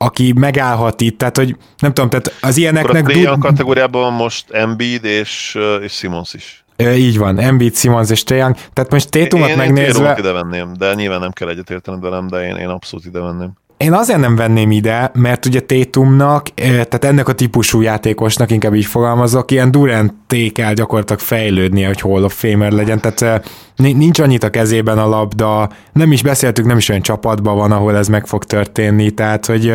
[0.00, 3.08] aki megállhat itt, tehát hogy nem tudom, tehát az ilyeneknek...
[3.08, 6.64] Akkor a du- kategóriában most Embiid és, és Simons is.
[6.76, 10.10] Így van, Embiid, Simons és Trae Tehát most Tétumot megnézve...
[10.10, 13.52] Én ide venném, de nyilván nem kell egyetérteni velem, de én, én abszolút ide venném.
[13.78, 18.84] Én azért nem venném ide, mert ugye Tétumnak, tehát ennek a típusú játékosnak, inkább így
[18.84, 20.12] fogalmazok, ilyen Durant
[20.52, 25.68] kell gyakorlatilag fejlődnie, hogy Hall of Famer legyen, tehát nincs annyit a kezében a labda,
[25.92, 29.68] nem is beszéltük, nem is olyan csapatban van, ahol ez meg fog történni, tehát hogy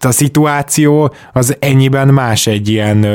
[0.00, 3.06] a szituáció az ennyiben más egy ilyen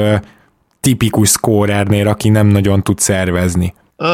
[0.80, 3.74] tipikus scorernél, aki nem nagyon tud szervezni.
[3.98, 4.08] Uh,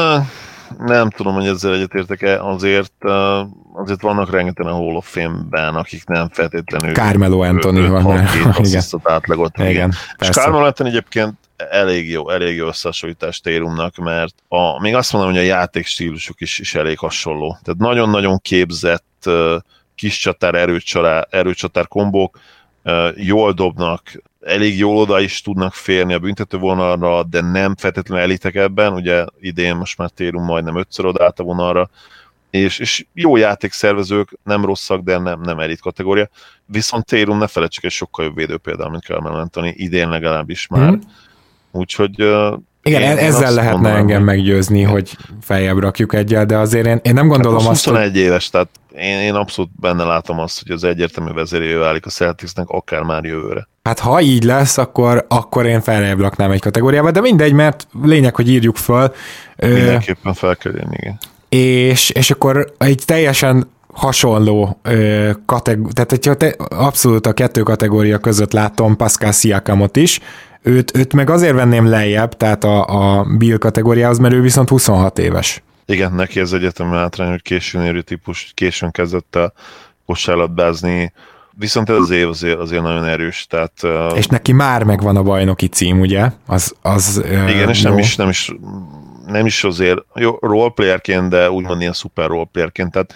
[0.77, 2.93] nem tudom, hogy ezzel egyetértek-e, azért
[3.73, 6.93] azért vannak rengeteg a Hall of Fame-ben, akik nem feltétlenül...
[6.93, 8.27] Carmelo Anthony van.
[8.57, 8.83] Igen.
[9.03, 9.57] átlagot.
[9.57, 9.93] Igen, igen.
[10.19, 11.33] És Carmelo Anthony egyébként
[11.69, 16.59] elég jó, elég jó összehasonlítás Térumnak, mert a, még azt mondom, hogy a játékstílusuk is,
[16.59, 17.57] is elég hasonló.
[17.63, 19.29] Tehát nagyon-nagyon képzett
[19.95, 22.39] kis csatár, erőcsatár, erőcsatár kombók,
[23.15, 24.01] jól dobnak,
[24.41, 29.75] elég jól oda is tudnak férni a büntetővonalra, de nem feltétlenül elitek ebben, ugye idén
[29.75, 31.89] most már Térum majdnem ötször odállt a vonalra,
[32.49, 36.29] és, és jó játékszervezők, nem rosszak, de nem, nem elit kategória.
[36.65, 40.91] Viszont Térum ne felejtsük, egy sokkal jobb védő például, mint Carmelo Anthony, idén legalábbis már.
[40.91, 40.99] Mm.
[41.71, 42.19] Úgyhogy
[42.87, 46.99] igen, én, ezzel én lehetne mondanám, engem meggyőzni, hogy feljebb rakjuk egyel, de azért én,
[47.03, 48.17] én nem gondolom hát azt, 21 hogy...
[48.17, 52.69] éves, tehát én, én abszolút benne látom azt, hogy az egyértelmű vezérő válik a Celticsnek
[52.69, 53.67] akár már jövőre.
[53.87, 58.35] Hát ha így lesz, akkor, akkor én feljebb raknám egy kategóriába, de mindegy, mert lényeg,
[58.35, 59.13] hogy írjuk föl.
[59.57, 61.17] Mindenképpen fel kell jönni, igen
[61.49, 64.79] és, és akkor egy teljesen hasonló
[65.45, 70.19] kategória, tehát hogyha te, abszolút a kettő kategória között látom Pascal Siakamot is,
[70.61, 75.19] őt, őt meg azért venném lejjebb, tehát a, a Bill kategóriához, mert ő viszont 26
[75.19, 75.61] éves.
[75.85, 79.53] Igen, neki ez egyetemű átrány, hogy későn érő típus, későn kezdett el
[80.05, 81.13] kosárlabdázni,
[81.59, 83.83] viszont ez az év azért, azért nagyon erős, tehát...
[84.15, 86.31] És neki már megvan a bajnoki cím, ugye?
[86.45, 88.51] Az, az, igen, és nem is, nem is,
[89.25, 93.13] nem is azért jó, roleplayerként, de úgymond ilyen szuper roleplayerként, tehát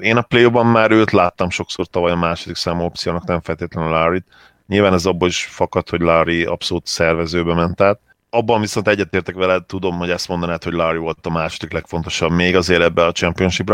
[0.00, 4.26] én a play már őt láttam sokszor tavaly a második számú opciónak, nem feltétlenül Larry-t.
[4.66, 7.98] Nyilván ez abból is fakad, hogy Larry abszolút szervezőbe ment át.
[8.30, 12.56] Abban viszont egyetértek veled, tudom, hogy ezt mondanád, hogy Larry volt a második legfontosabb még
[12.56, 13.72] azért ebbe a championship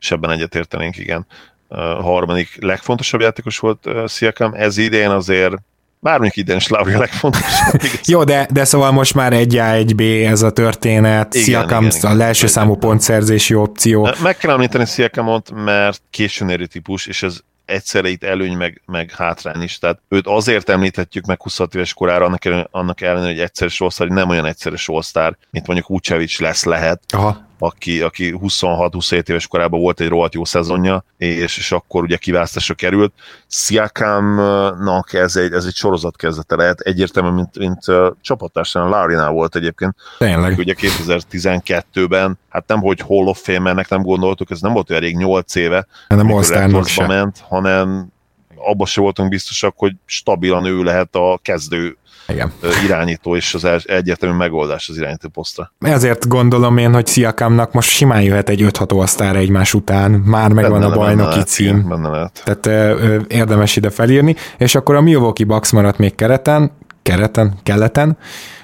[0.00, 1.26] és ebben egyetértenénk, igen.
[1.74, 5.54] A harmadik legfontosabb játékos volt Siakam, ez idén azért
[6.02, 7.80] Bármilyen idén is Lauri a legfontosabb.
[8.04, 11.84] Jó, de, de szóval most már egy A, egy B ez a történet, igen, Siakam
[11.84, 14.08] igen, igen, a első igen, számú pontszerzési opció.
[14.22, 19.62] Meg kell említeni Siakamot, mert későn típus, és ez egyszerre itt előny meg, meg hátrány
[19.62, 19.78] is.
[19.78, 24.28] Tehát őt azért említhetjük meg 26 éves korára, annak, annak ellenére, hogy egyszeres all nem
[24.28, 27.02] olyan egyszeres all mint mondjuk Vucevic lesz lehet.
[27.14, 32.16] Aha aki, aki 26-27 éves korában volt egy rohadt jó szezonja, és, és akkor ugye
[32.16, 33.12] kiválasztásra került.
[33.46, 39.56] Sziakámnak ez egy, ez egy sorozat kezdete lehet, egyértelműen, mint, mint uh, csapattársán Lárinál volt
[39.56, 39.94] egyébként.
[40.18, 40.58] Tényleg.
[40.58, 45.16] Ugye 2012-ben, hát nem, hogy Hall of Fame-nek nem gondoltuk, ez nem volt olyan rég
[45.16, 48.12] 8 éve, nem all ment, hanem
[48.56, 51.96] abban se voltunk biztosak, hogy stabilan ő lehet a kezdő
[52.32, 52.52] igen.
[52.84, 55.72] irányító, és az egyértelmű megoldás az irányító posztra.
[55.80, 60.80] Ezért gondolom én, hogy Sziakámnak most simán jöhet egy 5-6 osztára egymás után, már megvan
[60.80, 61.74] benne, a bajnoki benne cím.
[61.74, 62.42] Lehet, benne lehet.
[62.44, 62.66] Tehát
[63.00, 66.70] ö, érdemes ide felírni, és akkor a Milwaukee Bucks maradt még kereten,
[67.02, 68.16] kereten, keleten,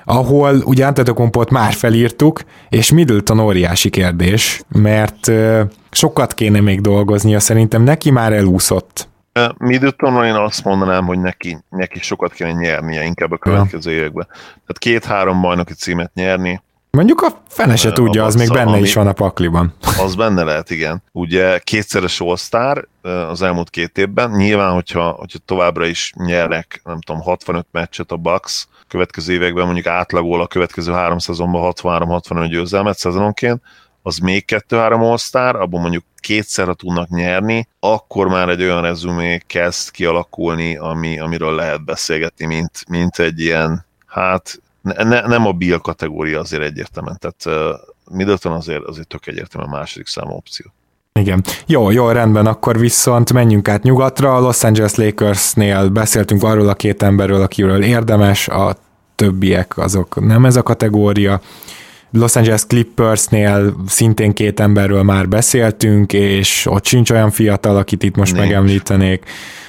[0.05, 7.41] ahol ugye Antetokompot már felírtuk, és Middleton óriási kérdés, mert ö, sokat kéne még dolgoznia,
[7.41, 9.09] szerintem neki már elúszott
[9.59, 13.97] Middletonról én azt mondanám, hogy neki, neki sokat kéne nyernie inkább a következő ja.
[13.97, 14.27] években.
[14.31, 16.61] Tehát két-három bajnoki címet nyerni,
[16.91, 19.75] Mondjuk a fene se tudja, az még benne is van a pakliban.
[20.05, 21.03] Az benne lehet, igen.
[21.13, 24.31] Ugye kétszeres all az elmúlt két évben.
[24.31, 29.87] Nyilván, hogyha, hogyha továbbra is nyernek, nem tudom, 65 meccset a Bucks, következő években mondjuk
[29.87, 33.63] átlagol a következő három szezonban 63-65 győzelmet szezononként,
[34.09, 39.91] az még 2-3 all abban mondjuk kétszer, tudnak nyerni, akkor már egy olyan rezumé kezd
[39.91, 46.41] kialakulni, ami, amiről lehet beszélgetni, mint, mint egy ilyen, hát ne, nem a Bill kategória
[46.41, 47.79] azért egyértelműen, tehát uh,
[48.17, 50.73] Middleton azért, azért tök egyértelműen második számú opció.
[51.13, 51.45] Igen.
[51.67, 54.37] Jó, jó, rendben, akkor viszont menjünk át nyugatra.
[54.37, 58.77] A Los Angeles Lakersnél beszéltünk arról a két emberről, akiről érdemes, a
[59.15, 61.41] többiek azok nem ez a kategória.
[62.11, 68.17] Los Angeles Clippersnél szintén két emberről már beszéltünk, és ott sincs olyan fiatal, akit itt
[68.17, 68.47] most Nincs.
[68.47, 69.25] megemlítenék.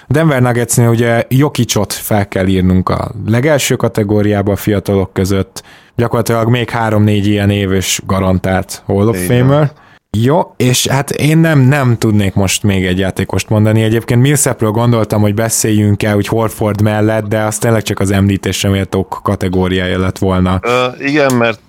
[0.07, 5.63] Denver Nuggetsnél ugye Jokicsot fel kell írnunk a legelső kategóriába a fiatalok között,
[5.95, 9.71] gyakorlatilag még három-négy ilyen éves garantált Hall of Famer.
[10.17, 13.81] Jó, és hát én nem, nem tudnék most még egy játékost mondani.
[13.81, 18.69] Egyébként Millsapről gondoltam, hogy beszéljünk el, hogy Horford mellett, de az tényleg csak az említésre
[18.69, 20.59] méltók kategóriája lett volna.
[20.63, 21.59] Uh, igen, mert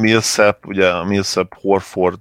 [0.00, 2.20] Millsap, ugye a Millsap Horford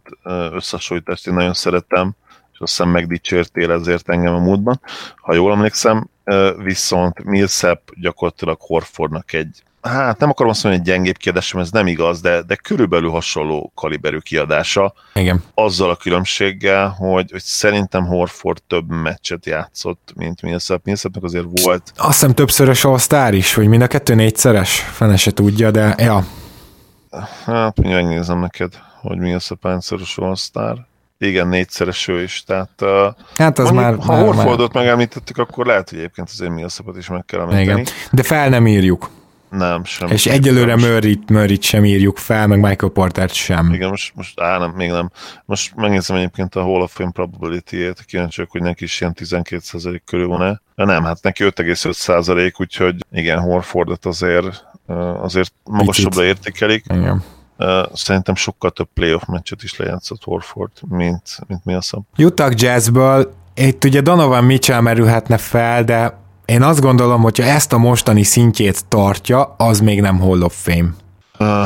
[0.52, 2.16] összehasonlítást én nagyon szeretem,
[2.54, 4.82] és azt hiszem megdicsértél ezért engem a múltban,
[5.16, 6.10] ha jól emlékszem,
[6.58, 11.88] viszont Millsap gyakorlatilag Horfordnak egy hát nem akarom azt mondani, hogy gyengébb kérdésem, ez nem
[11.88, 14.94] igaz, de, de körülbelül hasonló kaliberű kiadása.
[15.14, 15.44] Igen.
[15.54, 20.86] Azzal a különbséggel, hogy, hogy szerintem Horford több meccset játszott, mint Millsap.
[20.86, 21.94] Millsapnak azért volt...
[21.96, 26.26] Azt hiszem többszörös all is, hogy mind a kettő négyszeres, fene se tudja, de ja,
[27.46, 30.36] Hát, megnézem neked, hogy mi az a páncoros all
[31.18, 32.84] Igen, négyszeres ő is, tehát...
[33.36, 34.18] Hát az mondjuk, már...
[34.18, 34.84] Ha Horfordot már...
[34.84, 37.82] megemlítettük, akkor lehet, hogy egyébként azért mi a is meg kell említeni.
[37.82, 37.94] Igen.
[38.12, 39.10] De fel nem írjuk.
[39.50, 40.08] Nem, sem.
[40.08, 43.74] És egyelőre Murray-t, Murray sem írjuk fel, meg Michael Portert sem.
[43.74, 45.12] Igen, most, most á, nem, még nem.
[45.46, 50.28] Most megnézem egyébként a Hall of Fame probability-ét, kíváncsiak, hogy neki is ilyen 12% körül
[50.28, 50.62] van-e.
[50.76, 54.68] De nem, hát neki 5,5%, úgyhogy igen, Horfordot azért
[55.22, 56.86] azért magasabbra értékelik.
[56.90, 57.24] Igen.
[57.94, 62.04] Szerintem sokkal több playoff meccset is lejátszott Horford, mint, mint mi a szab.
[62.16, 66.18] Juttak jazzből, itt ugye Donovan Mitchell merülhetne fel, de
[66.50, 70.90] én azt gondolom, hogyha ezt a mostani szintjét tartja, az még nem Hall of Fame.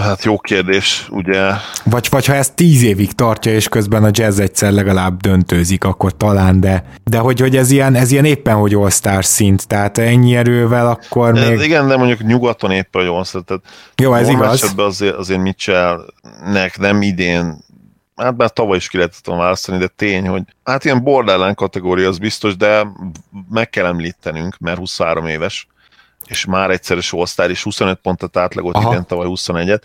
[0.03, 1.51] Hát jó kérdés, ugye?
[1.83, 6.17] Vagy, vagy ha ez tíz évig tartja, és közben a jazz egyszer legalább döntőzik, akkor
[6.17, 10.35] talán, de, de hogy, hogy ez, ilyen, ez ilyen éppen, hogy all szint, tehát ennyi
[10.35, 11.59] erővel, akkor még...
[11.59, 13.63] Igen, de mondjuk nyugaton éppen, hogy all tehát
[13.95, 14.53] Jó, ez igaz.
[14.63, 17.63] Esetben azért, azért Mitchellnek nem idén
[18.15, 22.17] hát már tavaly is ki lehetett választani, de tény, hogy hát ilyen borderline kategória az
[22.17, 22.87] biztos, de
[23.49, 25.67] meg kell említenünk, mert 23 éves,
[26.27, 29.81] és már egyszeres all és 25 pontot átlagolt, idén tavaly 21-et.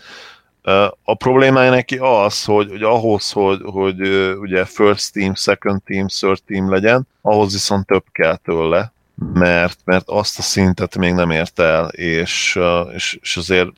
[1.03, 4.01] A problémája neki az, hogy, hogy ahhoz, hogy, hogy
[4.39, 8.91] ugye first team, second team, third team legyen, ahhoz viszont több kell tőle,
[9.33, 12.59] mert, mert azt a szintet még nem ért el, és,
[12.93, 13.69] és, és azért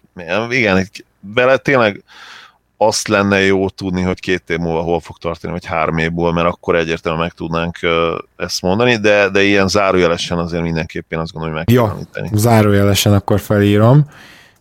[0.49, 0.89] igen,
[1.20, 2.04] vele tényleg
[2.84, 6.32] azt lenne jó tudni, hogy két év múlva hol fog tartani, vagy három év múlva,
[6.32, 7.78] mert akkor egyértelműen meg tudnánk
[8.38, 13.14] ezt mondani, de, de ilyen zárójelesen azért mindenképpen azt gondolom, hogy meg Jó, kell zárójelesen
[13.14, 14.06] akkor felírom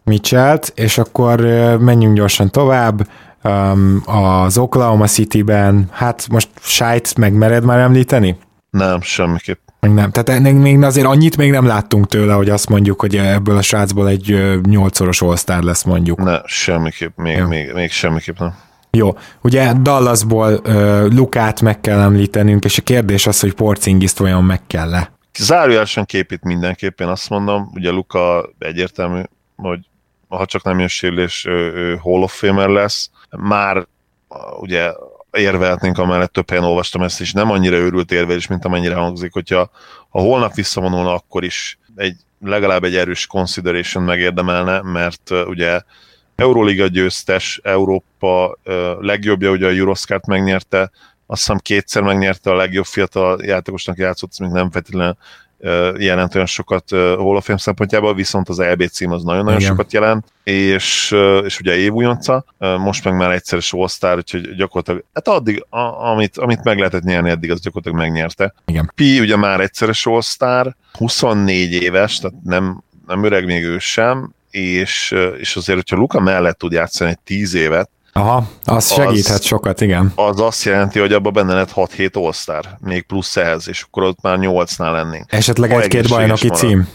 [0.04, 1.40] Mitchell-t, és akkor
[1.78, 3.08] menjünk gyorsan tovább.
[3.44, 8.38] Um, az Oklahoma City-ben, hát most Sájt meg mered már említeni?
[8.70, 9.69] Nem, semmiképp.
[9.80, 10.10] Még nem.
[10.10, 14.08] Tehát még azért annyit még nem láttunk tőle, hogy azt mondjuk, hogy ebből a srácból
[14.08, 16.18] egy nyolcszoros all lesz mondjuk.
[16.18, 17.46] Ne, semmiképp, még, ja.
[17.46, 18.54] még, még semmiképp nem.
[18.90, 19.10] Jó,
[19.40, 24.60] ugye Dallasból uh, Lukát meg kell említenünk, és a kérdés az, hogy Porcingiszt vajon meg
[24.66, 25.12] kell-e?
[25.38, 29.20] Zárójelesen képít mindenképpen, azt mondom, ugye Luka egyértelmű,
[29.56, 29.78] hogy
[30.28, 33.10] ha csak nem jön sérülés, ő, ő Hall of Famer lesz.
[33.30, 33.86] Már
[34.60, 34.92] ugye
[35.32, 39.70] érvelhetnénk, amellett több helyen olvastam ezt, és nem annyira őrült érvelés, mint amennyire hangzik, hogyha
[40.08, 45.80] ha holnap visszavonulna, akkor is egy, legalább egy erős consideration megérdemelne, mert uh, ugye
[46.36, 50.90] Euroliga győztes, Európa uh, legjobbja, ugye a Euroscart megnyerte,
[51.26, 55.16] azt hiszem kétszer megnyerte a legjobb fiatal játékosnak játszott, még nem feltétlenül
[55.98, 59.70] jelent olyan sokat Hall of Fame szempontjából, viszont az EB cím az nagyon-nagyon Igen.
[59.70, 65.64] sokat jelent, és, és ugye évújonca, most meg már egyszeres all úgyhogy gyakorlatilag, hát addig,
[65.68, 68.54] a, amit, amit meg lehetett nyerni eddig, az gyakorlatilag megnyerte.
[68.66, 68.92] Igen.
[68.94, 75.14] Pi ugye már egyszeres all 24 éves, tehát nem, nem öreg még ő sem, és,
[75.38, 77.90] és azért, hogyha Luka mellett tud játszani egy 10 évet,
[78.20, 80.12] Aha, az segíthet az, sokat, igen.
[80.14, 84.18] Az azt jelenti, hogy abban benne lehet 6-7 all még plusz ehhez, és akkor ott
[84.22, 85.32] már 8-nál lennénk.
[85.32, 86.88] Esetleg egy-két bajnoki cím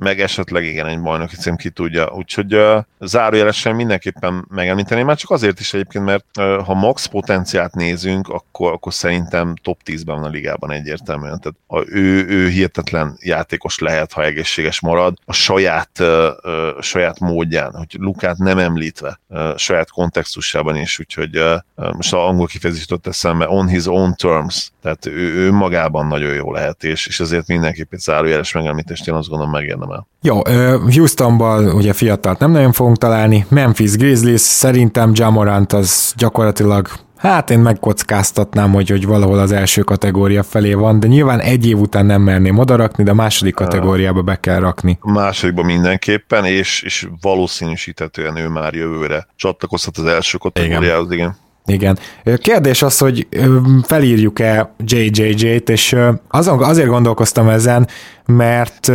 [0.00, 2.10] meg esetleg igen, egy bajnoki cím ki tudja.
[2.14, 7.74] Úgyhogy uh, zárójelesen mindenképpen megemlíteném, már csak azért is egyébként, mert uh, ha max potenciát
[7.74, 11.40] nézünk, akkor, akkor szerintem top 10-ben van a ligában egyértelműen.
[11.40, 17.18] Tehát a, ő, ő hihetetlen játékos lehet, ha egészséges marad, a saját, uh, uh, saját
[17.18, 22.80] módján, hogy Lukát nem említve, uh, saját kontextusában is, úgyhogy uh, most a angol kifejezés
[22.88, 27.20] jutott eszembe, on his own terms, tehát ő, ő magában nagyon jó lehet, és, és
[27.20, 30.06] ezért mindenképp egy zárójeles megemlítést én azt gondolom megérdemel el.
[30.22, 30.40] Jó,
[30.94, 36.88] Houstonban ugye fiatalt nem nagyon fogunk találni, Memphis Grizzlies, szerintem Jamorant az gyakorlatilag
[37.20, 41.78] Hát én megkockáztatnám, hogy, hogy valahol az első kategória felé van, de nyilván egy év
[41.78, 44.98] után nem merném odarakni, de a második kategóriába be kell rakni.
[45.00, 51.18] A másodikban mindenképpen, és, és valószínűsítetően ő már jövőre csatlakozhat az első kategóriához, igen.
[51.18, 51.36] igen.
[51.66, 51.98] Igen.
[52.36, 53.26] Kérdés az, hogy
[53.82, 55.96] felírjuk-e JJJ-t, és
[56.28, 57.88] azon, azért gondolkoztam ezen,
[58.26, 58.92] mert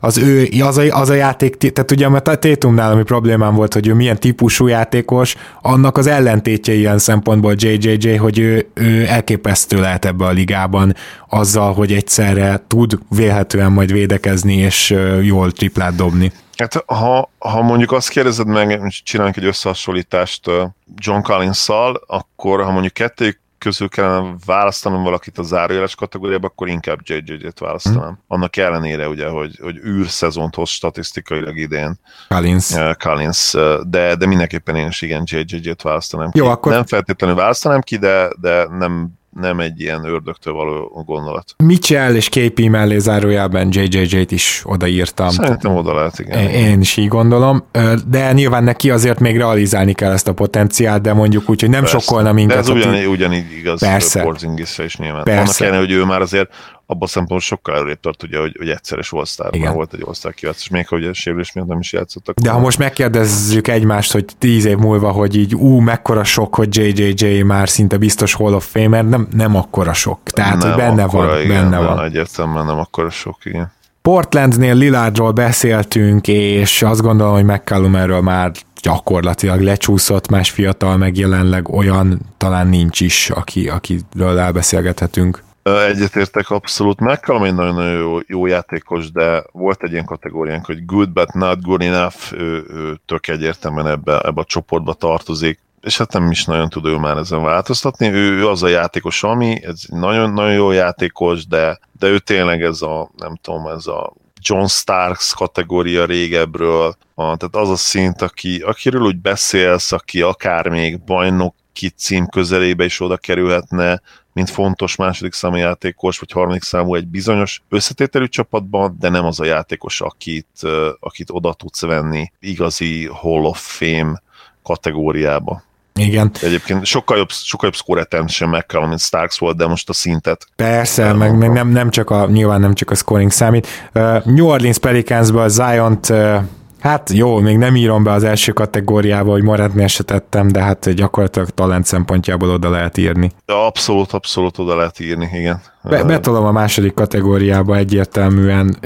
[0.00, 3.74] az ő, az a, az a játék, tehát ugye mert a Tétumnál ami problémám volt,
[3.74, 9.80] hogy ő milyen típusú játékos, annak az ellentétje ilyen szempontból JJJ, hogy ő, ő elképesztő
[9.80, 10.94] lehet ebbe a ligában
[11.28, 16.32] azzal, hogy egyszerre tud vélhetően majd védekezni és jól triplát dobni.
[16.58, 20.50] Hát ha, ha mondjuk azt kérdezed meg, csinálunk egy összehasonlítást
[20.94, 21.68] John collins
[22.06, 28.08] akkor ha mondjuk kettő közül kellene választanom valakit a zárójeles kategóriába, akkor inkább JJ-t választanám.
[28.08, 28.22] Hmm.
[28.26, 31.98] Annak ellenére ugye, hogy, hogy űrszezont hoz statisztikailag idén.
[32.28, 32.70] Collins.
[32.70, 36.72] Uh, Collins, de, de mindenképpen én is igen JJ-t választanám Jó, Akkor...
[36.72, 41.54] Nem feltétlenül választanám ki, de, de nem nem egy ilyen ördögtől való gondolat.
[41.56, 45.28] Mitchell és KP mellé zárójában JJJ-t is odaírtam.
[45.28, 46.48] Szerintem oda lehet, igen.
[46.48, 47.64] Én is így gondolom,
[48.06, 51.80] de nyilván neki azért még realizálni kell ezt a potenciált, de mondjuk úgy, hogy nem
[51.80, 51.98] Persze.
[51.98, 52.54] sokkolna minket.
[52.54, 54.22] De ez ugyanígy, ugyanígy igaz Persze.
[54.22, 55.24] Porzingisra is nyilván.
[55.24, 55.40] Persze.
[55.40, 56.50] Annak ellenére, hogy ő már azért
[56.90, 59.24] abban a szempontból sokkal előrébb tart, ugye, hogy, hogy egyszeres all
[59.72, 62.34] volt egy all és még hogy a sérülés miatt nem is játszottak.
[62.34, 66.76] De ha most megkérdezzük egymást, hogy tíz év múlva, hogy így ú, mekkora sok, hogy
[66.76, 70.20] JJJ már szinte biztos Hall of Famer, nem, nem akkora sok.
[70.22, 72.04] Tehát, nem hogy benne akkora, van, igen, benne van.
[72.04, 73.72] Egyértelműen nem akkora sok, igen.
[74.02, 81.16] Portlandnél Lilardról beszéltünk, és azt gondolom, hogy McCallum erről már gyakorlatilag lecsúszott, más fiatal, meg
[81.16, 85.46] jelenleg olyan talán nincs is, aki, akiről elbeszélgethetünk.
[85.76, 87.00] Egyetértek abszolút.
[87.00, 91.62] McCallum egy nagyon-nagyon jó, jó játékos, de volt egy ilyen kategóriánk, hogy good but not
[91.62, 96.44] good enough, ő, ő tök egyértelműen ebbe, ebbe a csoportba tartozik és hát nem is
[96.44, 98.08] nagyon tud ő már ezen változtatni.
[98.08, 102.82] Ő, ő az a játékos, ami, ez nagyon-nagyon jó játékos, de, de ő tényleg ez
[102.82, 108.58] a, nem tudom, ez a John Starks kategória régebről, a, tehát az a szint, aki,
[108.58, 114.00] akiről úgy beszélsz, aki akár még bajnoki cím közelébe is oda kerülhetne,
[114.38, 119.40] mint fontos második számú játékos, vagy harmadik számú egy bizonyos összetételű csapatban, de nem az
[119.40, 120.62] a játékos, akit,
[121.00, 124.22] akit oda tudsz venni igazi Hall of Fame
[124.62, 125.62] kategóriába.
[125.94, 126.30] Igen.
[126.42, 130.46] Egyébként sokkal jobb, sokkal jobb score meg kell, mint Starks volt, de most a szintet.
[130.56, 133.66] Persze, meg, meg nem, nem, csak a, nyilván nem csak a scoring számít.
[133.94, 136.42] Uh, New Orleans Pelicansban Zion-t uh,
[136.80, 140.94] Hát jó, még nem írom be az első kategóriába, hogy Morantnél se tettem, de hát
[140.94, 143.30] gyakorlatilag talent szempontjából oda lehet írni.
[143.46, 145.60] Ja, abszolút, abszolút oda lehet írni, igen.
[145.82, 148.76] Be, betolom a második kategóriába egyértelműen.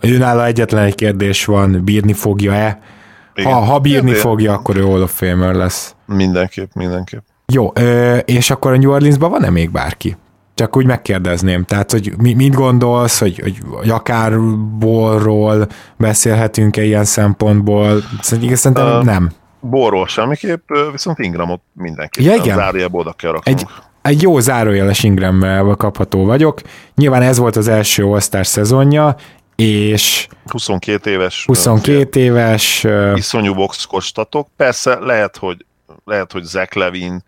[0.00, 2.80] Őnála egyetlen egy kérdés van, bírni fogja-e?
[3.42, 5.94] Ha, ha bírni de, fogja, akkor ő Hall of Famer lesz.
[6.06, 7.20] Mindenképp, mindenképp.
[7.52, 7.66] Jó,
[8.24, 10.16] és akkor a New Orleansban van-e még bárki?
[10.56, 14.40] Csak úgy megkérdezném, tehát, hogy mi, mit gondolsz, hogy, hogy, hogy akár
[14.78, 18.02] borról beszélhetünk-e ilyen szempontból?
[18.20, 19.30] Szerintem uh, nem.
[19.60, 22.24] Borról semmiképp, viszont Ingramot mindenképp.
[22.24, 22.56] Ja, igen.
[22.56, 23.60] Zárójelbe oda kell raknunk.
[23.60, 23.66] Egy,
[24.02, 26.60] egy jó zárójeles Ingrammel kapható vagyok.
[26.94, 29.16] Nyilván ez volt az első all szezonja,
[29.56, 31.44] és 22 éves.
[31.46, 32.86] 22 éves.
[33.14, 34.48] Iszonyú boxkostatok.
[34.56, 35.64] Persze lehet, hogy
[36.04, 37.22] lehet, hogy Zach Levin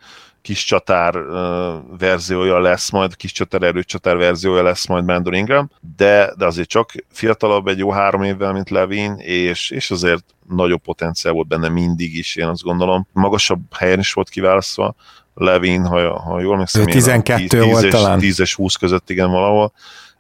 [0.49, 6.33] kis csatár uh, verziója lesz majd, kis csatár erőcsatár verziója lesz majd Brandon Ingram, de,
[6.37, 11.35] de azért csak fiatalabb egy jó három évvel, mint Levin, és, és azért nagyobb potenciál
[11.35, 13.07] volt benne mindig is, én azt gondolom.
[13.13, 14.95] Magasabb helyen is volt kiválasztva,
[15.35, 18.19] Levin, ha, ha jól megszem, 12 10, 10 volt és, talán.
[18.19, 19.73] 10 és 20 között, igen, valahol,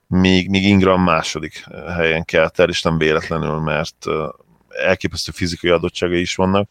[0.06, 1.64] míg, míg Ingram második
[1.96, 4.06] helyen kelt el, és nem véletlenül, mert
[4.68, 6.70] elképesztő fizikai adottságai is vannak.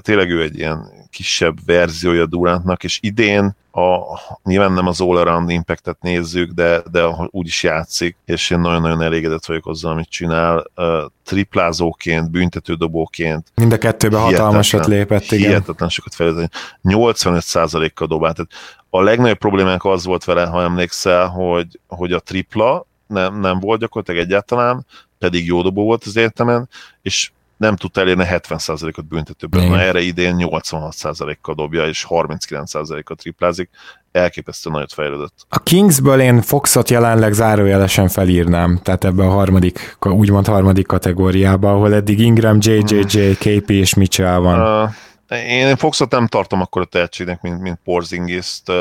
[0.00, 3.98] Tényleg ő egy ilyen kisebb verziója Durantnak, és idén a,
[4.44, 9.46] nyilván nem az all-around impactet nézzük, de, de úgy is játszik, és én nagyon-nagyon elégedett
[9.46, 10.64] vagyok azzal, amit csinál.
[10.76, 10.84] Uh,
[11.24, 13.46] triplázóként, büntetődobóként.
[13.54, 15.48] Mind a kettőben hatalmasat lépett, igen.
[15.48, 16.48] Hihetetlen sokat fejlődni.
[16.82, 18.34] 85%-kal dobált.
[18.34, 18.50] Tehát
[18.90, 23.80] a legnagyobb problémánk az volt vele, ha emlékszel, hogy, hogy a tripla nem, nem volt
[23.80, 24.86] gyakorlatilag egyáltalán,
[25.18, 26.68] pedig jó dobó volt az értemen,
[27.02, 29.68] és nem tudta elérni 70%-ot büntetőből.
[29.68, 33.70] Na erre idén 86%-kal dobja, és 39%-kal triplázik.
[34.12, 35.34] Elképesztő nagyot fejlődött.
[35.48, 41.94] A Kingsből én Foxot jelenleg zárójelesen felírnám, tehát ebbe a harmadik, úgymond harmadik kategóriába, ahol
[41.94, 43.34] eddig Ingram, JJJ, hmm.
[43.34, 44.84] KP és Mitchell van.
[45.28, 48.68] Uh, én Foxot nem tartom akkor a tehetségnek, mint, mint Porzingis-t.
[48.68, 48.76] Uh,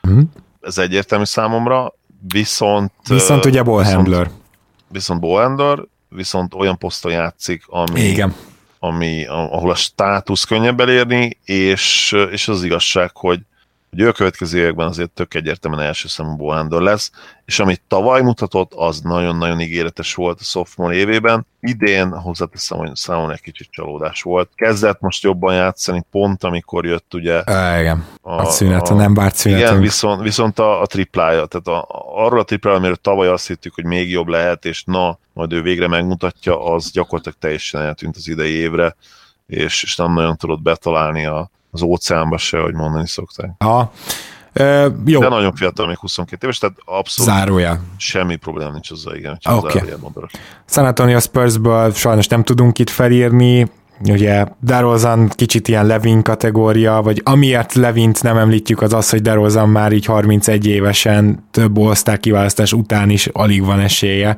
[0.00, 0.30] hmm.
[0.60, 1.94] Ez egyértelmű számomra,
[2.28, 2.92] viszont...
[3.08, 4.24] Viszont uh, ugye ball handler.
[4.24, 4.42] Viszont,
[4.88, 8.34] viszont ball handler, viszont olyan poszton játszik, ami, Igen.
[8.78, 13.40] ami ahol a státusz könnyebb elérni, és, és az igazság, hogy
[13.90, 17.10] hogy ő a következő években azért tök egyértelműen első számú Boándor lesz,
[17.44, 21.46] és amit tavaly mutatott, az nagyon-nagyon ígéretes volt a sophomore évében.
[21.60, 24.50] Idén hozzáteszem, hogy számomra egy kicsit csalódás volt.
[24.54, 27.36] Kezdett most jobban játszani, pont amikor jött ugye...
[27.46, 29.58] Uh, igen, a, a szünet, a, nem várt szünet.
[29.58, 33.74] Igen, viszont, viszont a, a triplája, tehát a, arról a triplája, amiről tavaly azt hittük,
[33.74, 38.28] hogy még jobb lehet, és na, majd ő végre megmutatja, az gyakorlatilag teljesen eltűnt az
[38.28, 38.96] idei évre,
[39.46, 43.50] és, és nem nagyon tudott betalálni a, az óceánba se, hogy mondani szokták.
[43.58, 43.92] Ha.
[44.60, 45.20] Uh, jó.
[45.20, 47.80] De nagyon fiatal, még 22 éves, tehát abszolút Zárója.
[47.96, 49.78] semmi probléma nincs azzal, igen, Oké.
[49.78, 49.92] Okay.
[50.66, 53.70] San Antonio Spursből sajnos nem tudunk itt felírni,
[54.04, 59.68] ugye DeRozan kicsit ilyen Levin kategória, vagy amiért Levint nem említjük, az az, hogy DeRozan
[59.68, 64.36] már így 31 évesen több osztály kiválasztás után is alig van esélye,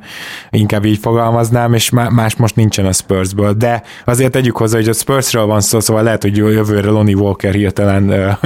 [0.49, 4.93] inkább így fogalmaznám, és más most nincsen a Spursből, de azért tegyük hozzá, hogy a
[4.93, 8.11] Spursről van szó, szóval lehet, hogy jövőre Lonnie Walker hirtelen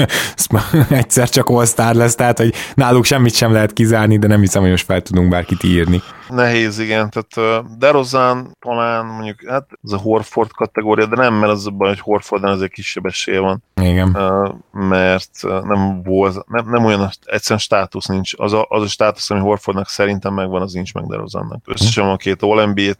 [0.89, 4.71] egyszer csak all lesz, tehát hogy náluk semmit sem lehet kizárni, de nem hiszem, hogy
[4.71, 6.01] most fel tudunk bárkit írni.
[6.29, 11.67] Nehéz, igen, tehát DeRozan talán mondjuk, hát ez a Horford kategória, de nem, mert az
[11.67, 13.63] a baj, hogy Horfordon azért kisebb esélye van.
[13.81, 14.17] Igen.
[14.71, 18.33] Mert nem volt, nem, nem olyan egyszerűen státusz nincs.
[18.37, 21.61] Az a, az a státusz, ami Horfordnak szerintem megvan, az nincs meg DeRozannak.
[21.65, 22.91] Összesen a két All NBA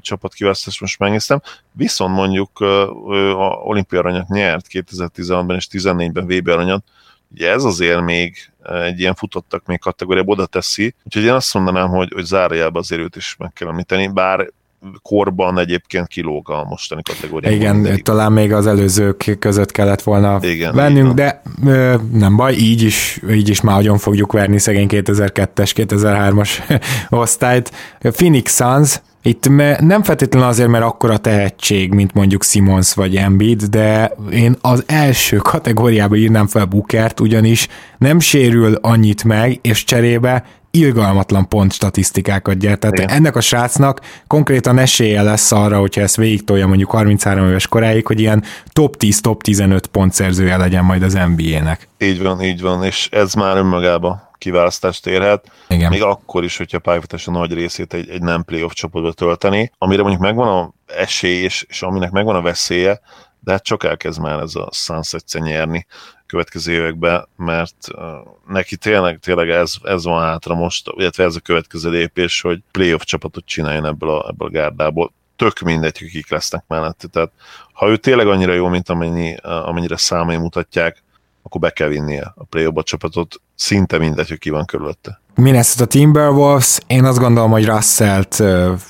[0.00, 1.40] csapat kiválasztás most megnéztem,
[1.72, 6.84] viszont mondjuk a olimpia aranyat nyert 2016-ban és 2014-ben VB aranyat,
[7.32, 11.88] Ugye ez azért még egy ilyen futottak még kategóriába oda teszi, úgyhogy én azt mondanám,
[11.88, 14.50] hogy, hogy zárójelbe azért őt is meg kell említeni, bár
[15.02, 17.58] korban egyébként kilóg a mostani kategóriában.
[17.58, 18.02] Igen, mindig.
[18.02, 23.20] talán még az előzők között kellett volna Igen, vennünk, de ö, nem baj, így is,
[23.30, 27.72] így is már nagyon fogjuk verni szegény 2002-es, 2003-as osztályt.
[28.00, 29.48] Phoenix Suns, itt
[29.80, 35.36] nem feltétlenül azért, mert akkora tehetség, mint mondjuk Simons vagy Embiid, de én az első
[35.36, 37.68] kategóriába írnám fel Bookert, ugyanis
[37.98, 42.80] nem sérül annyit meg, és cserébe irgalmatlan pont statisztikákat gyert.
[42.80, 43.08] Tehát Igen.
[43.08, 48.06] ennek a srácnak konkrétan esélye lesz arra, hogyha ezt végig tolja mondjuk 33 éves koráig,
[48.06, 51.88] hogy ilyen top 10, top 15 pontszerzője legyen majd az NBA-nek.
[51.98, 55.90] Így van, így van, és ez már önmagába kiválasztást érhet, Igen.
[55.90, 60.02] még akkor is, hogyha a a nagy részét egy, egy nem playoff csoportba tölteni, amire
[60.02, 63.00] mondjuk megvan a esély, és, és aminek megvan a veszélye,
[63.40, 65.86] de hát csak elkezd már ez a Suns egyszer nyerni
[66.30, 67.86] következő években, mert
[68.48, 73.02] neki tényleg, tényleg ez, ez van hátra most, illetve ez a következő lépés, hogy playoff
[73.02, 75.12] csapatot csináljon ebből a, ebből a gárdából.
[75.36, 77.06] Tök mindegy, hogy kik lesznek mellette.
[77.06, 77.30] Tehát
[77.72, 81.02] ha ő tényleg annyira jó, mint amennyi, amennyire számai mutatják,
[81.42, 85.20] akkor be kell vinnie a play a csapatot, szinte mindegy, hogy ki van körülötte.
[85.80, 88.40] a Timberwolves, én azt gondolom, hogy Russell-t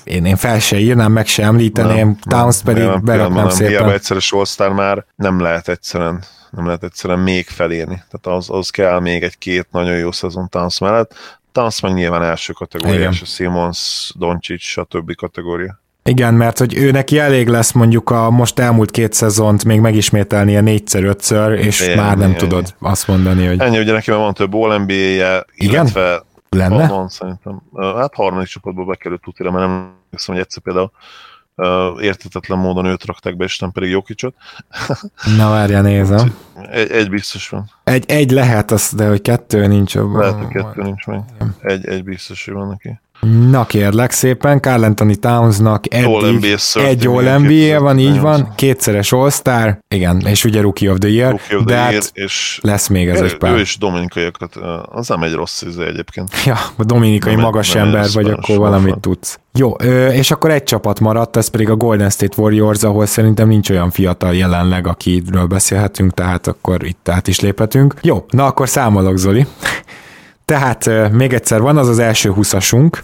[0.03, 3.71] én, én fel se írnám, meg se említeném, Towns pedig nem, beraknám nem, szépen.
[3.71, 8.03] Hiába egyszeres all már nem lehet egyszerűen nem lehet egyszerűen még felérni.
[8.09, 11.13] Tehát az, az kell még egy-két nagyon jó szezon Towns mellett.
[11.51, 15.15] Towns meg nyilván első kategóriás, a Simons, Doncic, stb.
[15.15, 15.81] kategória.
[16.03, 20.61] Igen, mert hogy ő neki elég lesz mondjuk a most elmúlt két szezont még megismételnie
[20.61, 22.91] négyszer, ötször, és igen, már nem igen, tudod igen.
[22.91, 23.59] azt mondani, hogy...
[23.59, 26.87] Ennyi, ugye neki már van több all nba je illetve Lenne?
[26.87, 27.61] Van, szerintem.
[27.77, 30.91] Hát harmadik csapatból bekerült tutira, mert nem hiszem, hogy egyszer például
[32.01, 34.35] értetetlen módon őt rakták be, és nem pedig Jokicsot.
[35.37, 36.35] Na várja, nézem.
[36.69, 37.69] Egy, egy biztos van.
[37.83, 39.95] Egy, egy lehet, az, de hogy kettő nincs.
[39.95, 41.23] Lehet, hogy kettő nincs meg.
[41.61, 42.99] Egy, egy biztos, hogy van neki.
[43.21, 49.79] Na kérlek szépen, Carl Anthony Townsnak eddig egy All NBA van, így van, kétszeres All-Star,
[49.87, 52.87] igen, és ugye Rookie of the Year, Rookie of the de year, hát és lesz
[52.87, 53.53] még ez egy pár.
[53.53, 54.55] Ő is dominikaiakat,
[54.91, 56.29] az nem egy rossz íze egyébként.
[56.45, 59.01] Ja, a dominikai nem magas nem ember vagy, akkor valamit van.
[59.01, 59.39] tudsz.
[59.53, 59.71] Jó,
[60.11, 63.91] és akkor egy csapat maradt, ez pedig a Golden State Warriors, ahol szerintem nincs olyan
[63.91, 67.93] fiatal jelenleg, akiről beszélhetünk, tehát akkor itt át is léphetünk.
[68.01, 69.45] Jó, na akkor számolok, Zoli.
[70.45, 73.03] Tehát még egyszer van az az első húszasunk,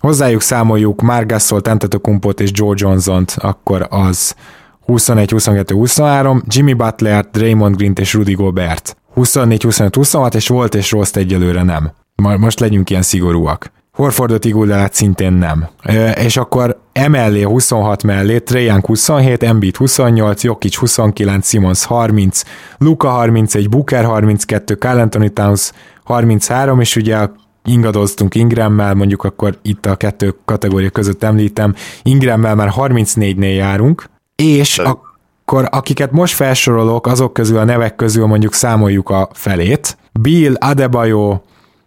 [0.00, 4.34] hozzájuk számoljuk Margasol, Antetokumpot és Joe Johnson-t, akkor az
[4.80, 8.96] 21, 22, 23, Jimmy Butler, Draymond Green és Rudy Gobert.
[9.14, 11.92] 24, 25, 26, és volt és Rost egyelőre nem.
[12.38, 13.70] Most legyünk ilyen szigorúak.
[13.92, 15.68] Horfordot Iguldalát szintén nem.
[16.14, 22.42] És akkor emellé 26 mellé Trajan 27, Embiid 28, Jokic 29, Simons 30,
[22.78, 25.72] Luka 31, Booker 32, Carl Anthony Towns
[26.04, 27.32] 33, és ugye a
[27.64, 34.04] ingadoztunk Ingrammel, mondjuk akkor itt a kettő kategória között említem, Ingrammel már 34-nél járunk,
[34.36, 39.96] és akkor akiket most felsorolok, azok közül a nevek közül mondjuk számoljuk a felét.
[40.20, 41.40] Bill, Adebayo,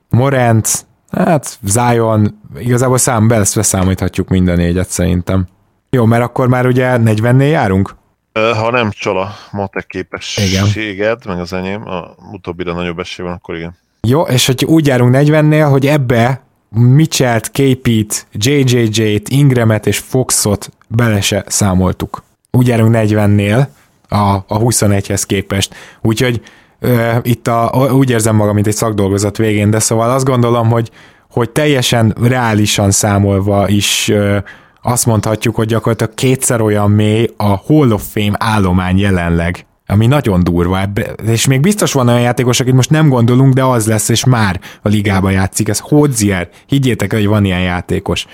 [0.09, 5.47] Morant, hát Zion, igazából szám, beszámíthatjuk minden négyet szerintem.
[5.89, 7.95] Jó, mert akkor már ugye 40-nél járunk?
[8.33, 11.17] Ha nem csal a matek képességed, igen.
[11.27, 13.77] meg az enyém, a utóbbira nagyobb esély van, akkor igen.
[14.07, 21.21] Jó, és hogy úgy járunk 40-nél, hogy ebbe Mitchell-t, KP-t, JJJ-t, Ingramet és Foxot bele
[21.21, 22.23] se számoltuk.
[22.51, 23.67] Úgy járunk 40-nél
[24.07, 24.17] a,
[24.47, 25.75] a 21-hez képest.
[26.01, 26.41] Úgyhogy
[26.79, 30.91] ö, itt a, úgy érzem magam, mint egy szakdolgozat végén, de szóval azt gondolom, hogy,
[31.31, 34.37] hogy teljesen reálisan számolva is ö,
[34.81, 40.43] azt mondhatjuk, hogy gyakorlatilag kétszer olyan mély a Hall of Fame állomány jelenleg, ami nagyon
[40.43, 40.79] durva,
[41.27, 44.59] és még biztos van olyan játékos, akit most nem gondolunk, de az lesz, és már
[44.81, 48.25] a ligában játszik, ez Hodzier, higgyétek hogy van ilyen játékos.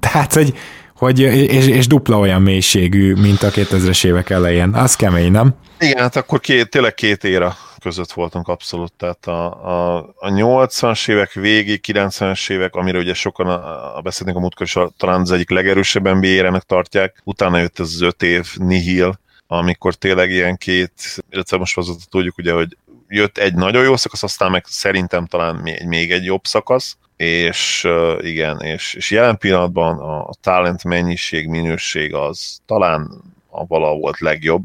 [0.00, 0.54] Tehát, hogy,
[0.96, 4.74] hogy és, és dupla olyan mélységű, mint a 2000-es évek elején.
[4.74, 5.54] Az kemény, nem?
[5.78, 11.08] Igen, hát akkor két, tényleg két éra között voltunk abszolút, tehát a, a, a 80-as
[11.08, 15.30] évek végi, 90-es évek, amire ugye sokan a, a beszélnénk a múltkor, és talán az
[15.30, 19.20] egyik legerősebb nba tartják, utána jött ez az öt év nihil,
[19.56, 20.92] amikor tényleg ilyen két,
[21.30, 22.76] illetve most azóta tudjuk ugye, hogy
[23.08, 27.88] jött egy nagyon jó szakasz, aztán meg szerintem talán még, egy jobb szakasz, és
[28.20, 34.62] igen, és, és jelen pillanatban a, talent mennyiség, minőség az talán a vala volt legjobb.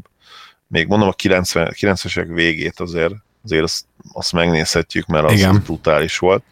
[0.66, 5.62] Még mondom a 90, 90-es évek végét azért, azért azt, azt megnézhetjük, mert az igen.
[5.64, 6.42] brutális volt.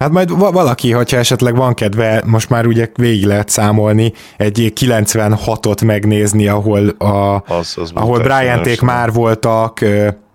[0.00, 5.84] Hát majd valaki, hogyha esetleg van kedve, most már ugye végig lehet számolni, egy 96-ot
[5.84, 9.80] megnézni, ahol, a, az, az ahol Bryanték már voltak,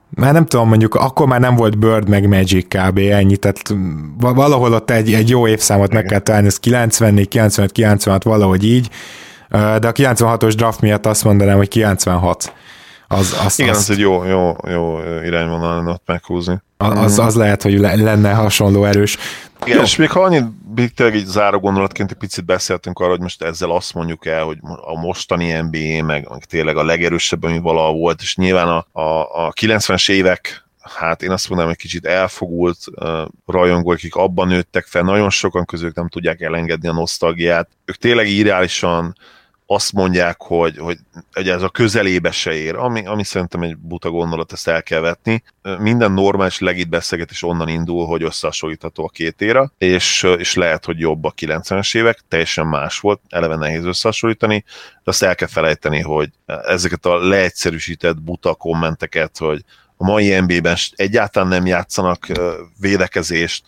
[0.10, 2.98] már nem tudom, mondjuk akkor már nem volt Bird meg Magic kb.
[2.98, 3.62] ennyi, tehát
[4.20, 6.02] valahol ott egy, egy jó évszámot Igen.
[6.02, 8.90] meg kell találni, ez 94, 95, 96, valahogy így,
[9.50, 12.54] de a 96-os draft miatt azt mondanám, hogy 96.
[13.08, 16.62] Az, az, Igen, az, az egy jó, jó, jó irányvonal ott meghúzni.
[16.78, 19.18] Az, az lehet, hogy lenne hasonló erős.
[19.66, 19.84] Igen, Jó.
[19.84, 20.44] és még ha annyit,
[20.96, 24.58] tényleg így záró gondolatként egy picit beszéltünk arra, hogy most ezzel azt mondjuk el, hogy
[24.62, 29.46] a mostani NBA meg, meg tényleg a legerősebb, ami valaha volt, és nyilván a, a,
[29.46, 34.86] a 90-es évek hát én azt mondanám, hogy kicsit elfogult uh, rajongók, akik abban nőttek
[34.86, 37.70] fel, nagyon sokan közük nem tudják elengedni a nosztalgiát.
[37.86, 39.16] Ők tényleg ideálisan
[39.68, 40.98] azt mondják, hogy, hogy,
[41.34, 45.00] hogy ez a közelébe se ér, ami, ami szerintem egy buta gondolat, ezt el kell
[45.00, 45.44] vetni.
[45.80, 51.00] Minden normális legit beszélgetés onnan indul, hogy összehasonlítható a két éra, és, és lehet, hogy
[51.00, 54.64] jobb a 90-es évek, teljesen más volt, eleve nehéz összehasonlítani,
[54.94, 59.64] de azt el kell felejteni, hogy ezeket a leegyszerűsített buta kommenteket, hogy
[59.98, 62.28] a mai NBA-ben egyáltalán nem játszanak
[62.80, 63.64] védekezést,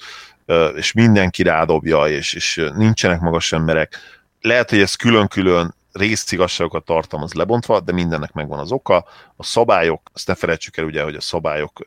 [0.76, 3.98] és mindenki rádobja, és, és nincsenek magas emberek.
[4.42, 9.06] Lehet, hogy ez külön-külön részigazságokat tartalmaz lebontva, de mindennek megvan az oka.
[9.36, 11.80] A szabályok, azt ne felejtsük el ugye, hogy a szabályok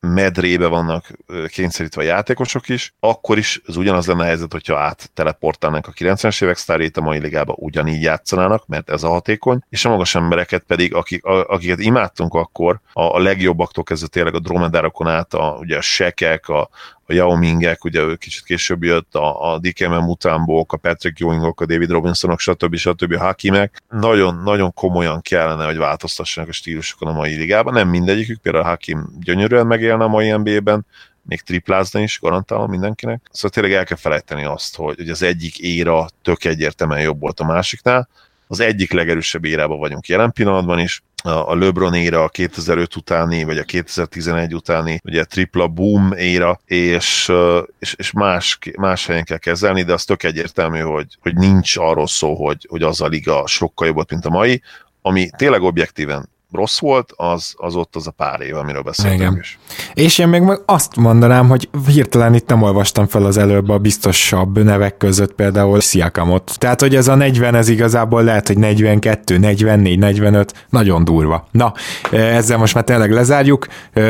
[0.00, 1.06] medrébe vannak
[1.48, 6.42] kényszerítve a játékosok is, akkor is az ugyanaz lenne a helyzet, hogyha átteleportálnánk a 90-es
[6.42, 10.62] évek sztárét a mai ligába, ugyanígy játszanának, mert ez a hatékony, és a magas embereket
[10.66, 15.76] pedig, akik, akiket imádtunk akkor, a, a legjobbaktól kezdve tényleg a dromedárokon át, a, ugye
[15.76, 16.68] a sekek, a,
[17.06, 21.60] a Yao Mingek, ugye ő kicsit később jött, a, a Dikemem Mutámbok, a Patrick Ewingok,
[21.60, 22.76] a David Robinsonok, stb.
[22.76, 23.12] stb.
[23.12, 27.72] a Hakimek, nagyon, nagyon komolyan kellene, hogy változtassanak a stílusokon a mai ligában.
[27.72, 30.86] Nem mindegyikük, például a Hakim gyönyörűen megélne a mai NBA-ben,
[31.22, 33.20] még triplázni is, garantálom mindenkinek.
[33.30, 37.40] Szóval tényleg el kell felejteni azt, hogy, hogy az egyik éra tök egyértelműen jobb volt
[37.40, 38.08] a másiknál,
[38.46, 43.58] az egyik legerősebb érában vagyunk jelen pillanatban is, a LeBron éra, a 2005 utáni, vagy
[43.58, 47.32] a 2011 utáni, ugye tripla boom éra, és,
[47.78, 52.06] és, és más, más helyen kell kezelni, de az tök egyértelmű, hogy, hogy nincs arról
[52.06, 54.62] szó, hogy, hogy az a liga sokkal jobb mint a mai,
[55.02, 59.58] ami tényleg objektíven rossz volt, az, az ott az a pár év, amiről beszéltünk is.
[59.94, 64.62] És én még azt mondanám, hogy hirtelen itt nem olvastam fel az előbb a biztosabb
[64.62, 66.58] nevek között például Sziakamot.
[66.58, 71.48] Tehát, hogy ez a 40, ez igazából lehet, hogy 42, 44, 45, nagyon durva.
[71.50, 71.72] Na,
[72.10, 73.66] ezzel most már tényleg lezárjuk.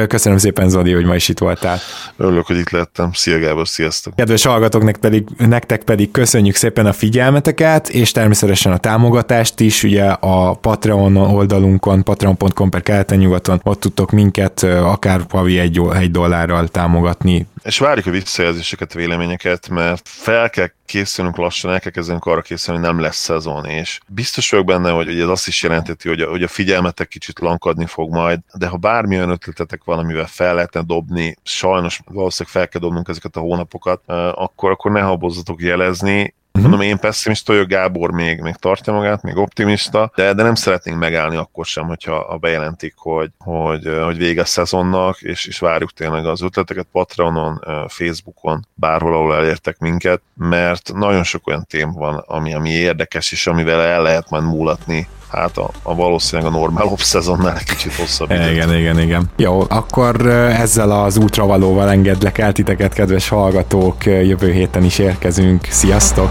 [0.09, 1.79] Köszönöm szépen, Zodi, hogy ma is itt voltál.
[2.17, 3.13] Örülök, hogy itt lettem.
[3.13, 4.15] Szia Gábor, sziasztok!
[4.17, 10.05] Kedves hallgatóknak pedig, nektek pedig köszönjük szépen a figyelmeteket, és természetesen a támogatást is, ugye
[10.05, 16.69] a Patreon oldalunkon, Patreon patreon.com per keleten-nyugaton, ott tudtok minket akár havi egy, egy dollárral
[16.69, 17.47] támogatni.
[17.63, 22.81] És várjuk a visszajelzéseket, véleményeket, mert fel kell készülnünk lassan, el kell kezdenünk arra készülni,
[22.81, 26.29] nem lesz szezon, és biztos vagyok benne, hogy, hogy ez azt is jelenteti, hogy a,
[26.31, 31.37] hogy a figyelmetek kicsit lankadni fog majd, de ha bármilyen ötletetek valamivel fel lehetne dobni,
[31.43, 34.03] sajnos valószínűleg fel kell dobnunk ezeket a hónapokat,
[34.35, 36.71] akkor, akkor ne habozzatok jelezni, Uh-huh.
[36.71, 40.99] Mondom, én pessimista vagyok, Gábor még, még tartja magát, még optimista, de, de nem szeretnénk
[40.99, 45.93] megállni akkor sem, hogyha a bejelentik, hogy, hogy, hogy vége a szezonnak, és, és várjuk
[45.93, 52.25] tényleg az ötleteket Patreonon, Facebookon, bárhol, ahol elértek minket, mert nagyon sok olyan tém van,
[52.27, 56.87] ami, ami érdekes, és amivel el lehet majd múlatni hát a, a valószínűleg a normál
[56.87, 58.51] off-szezonnál egy kicsit hosszabb időt.
[58.51, 59.31] Igen, igen, igen.
[59.37, 65.67] Jó, akkor ezzel az útravalóval engedlek el titeket, kedves hallgatók, jövő héten is érkezünk.
[65.71, 66.31] Sziasztok!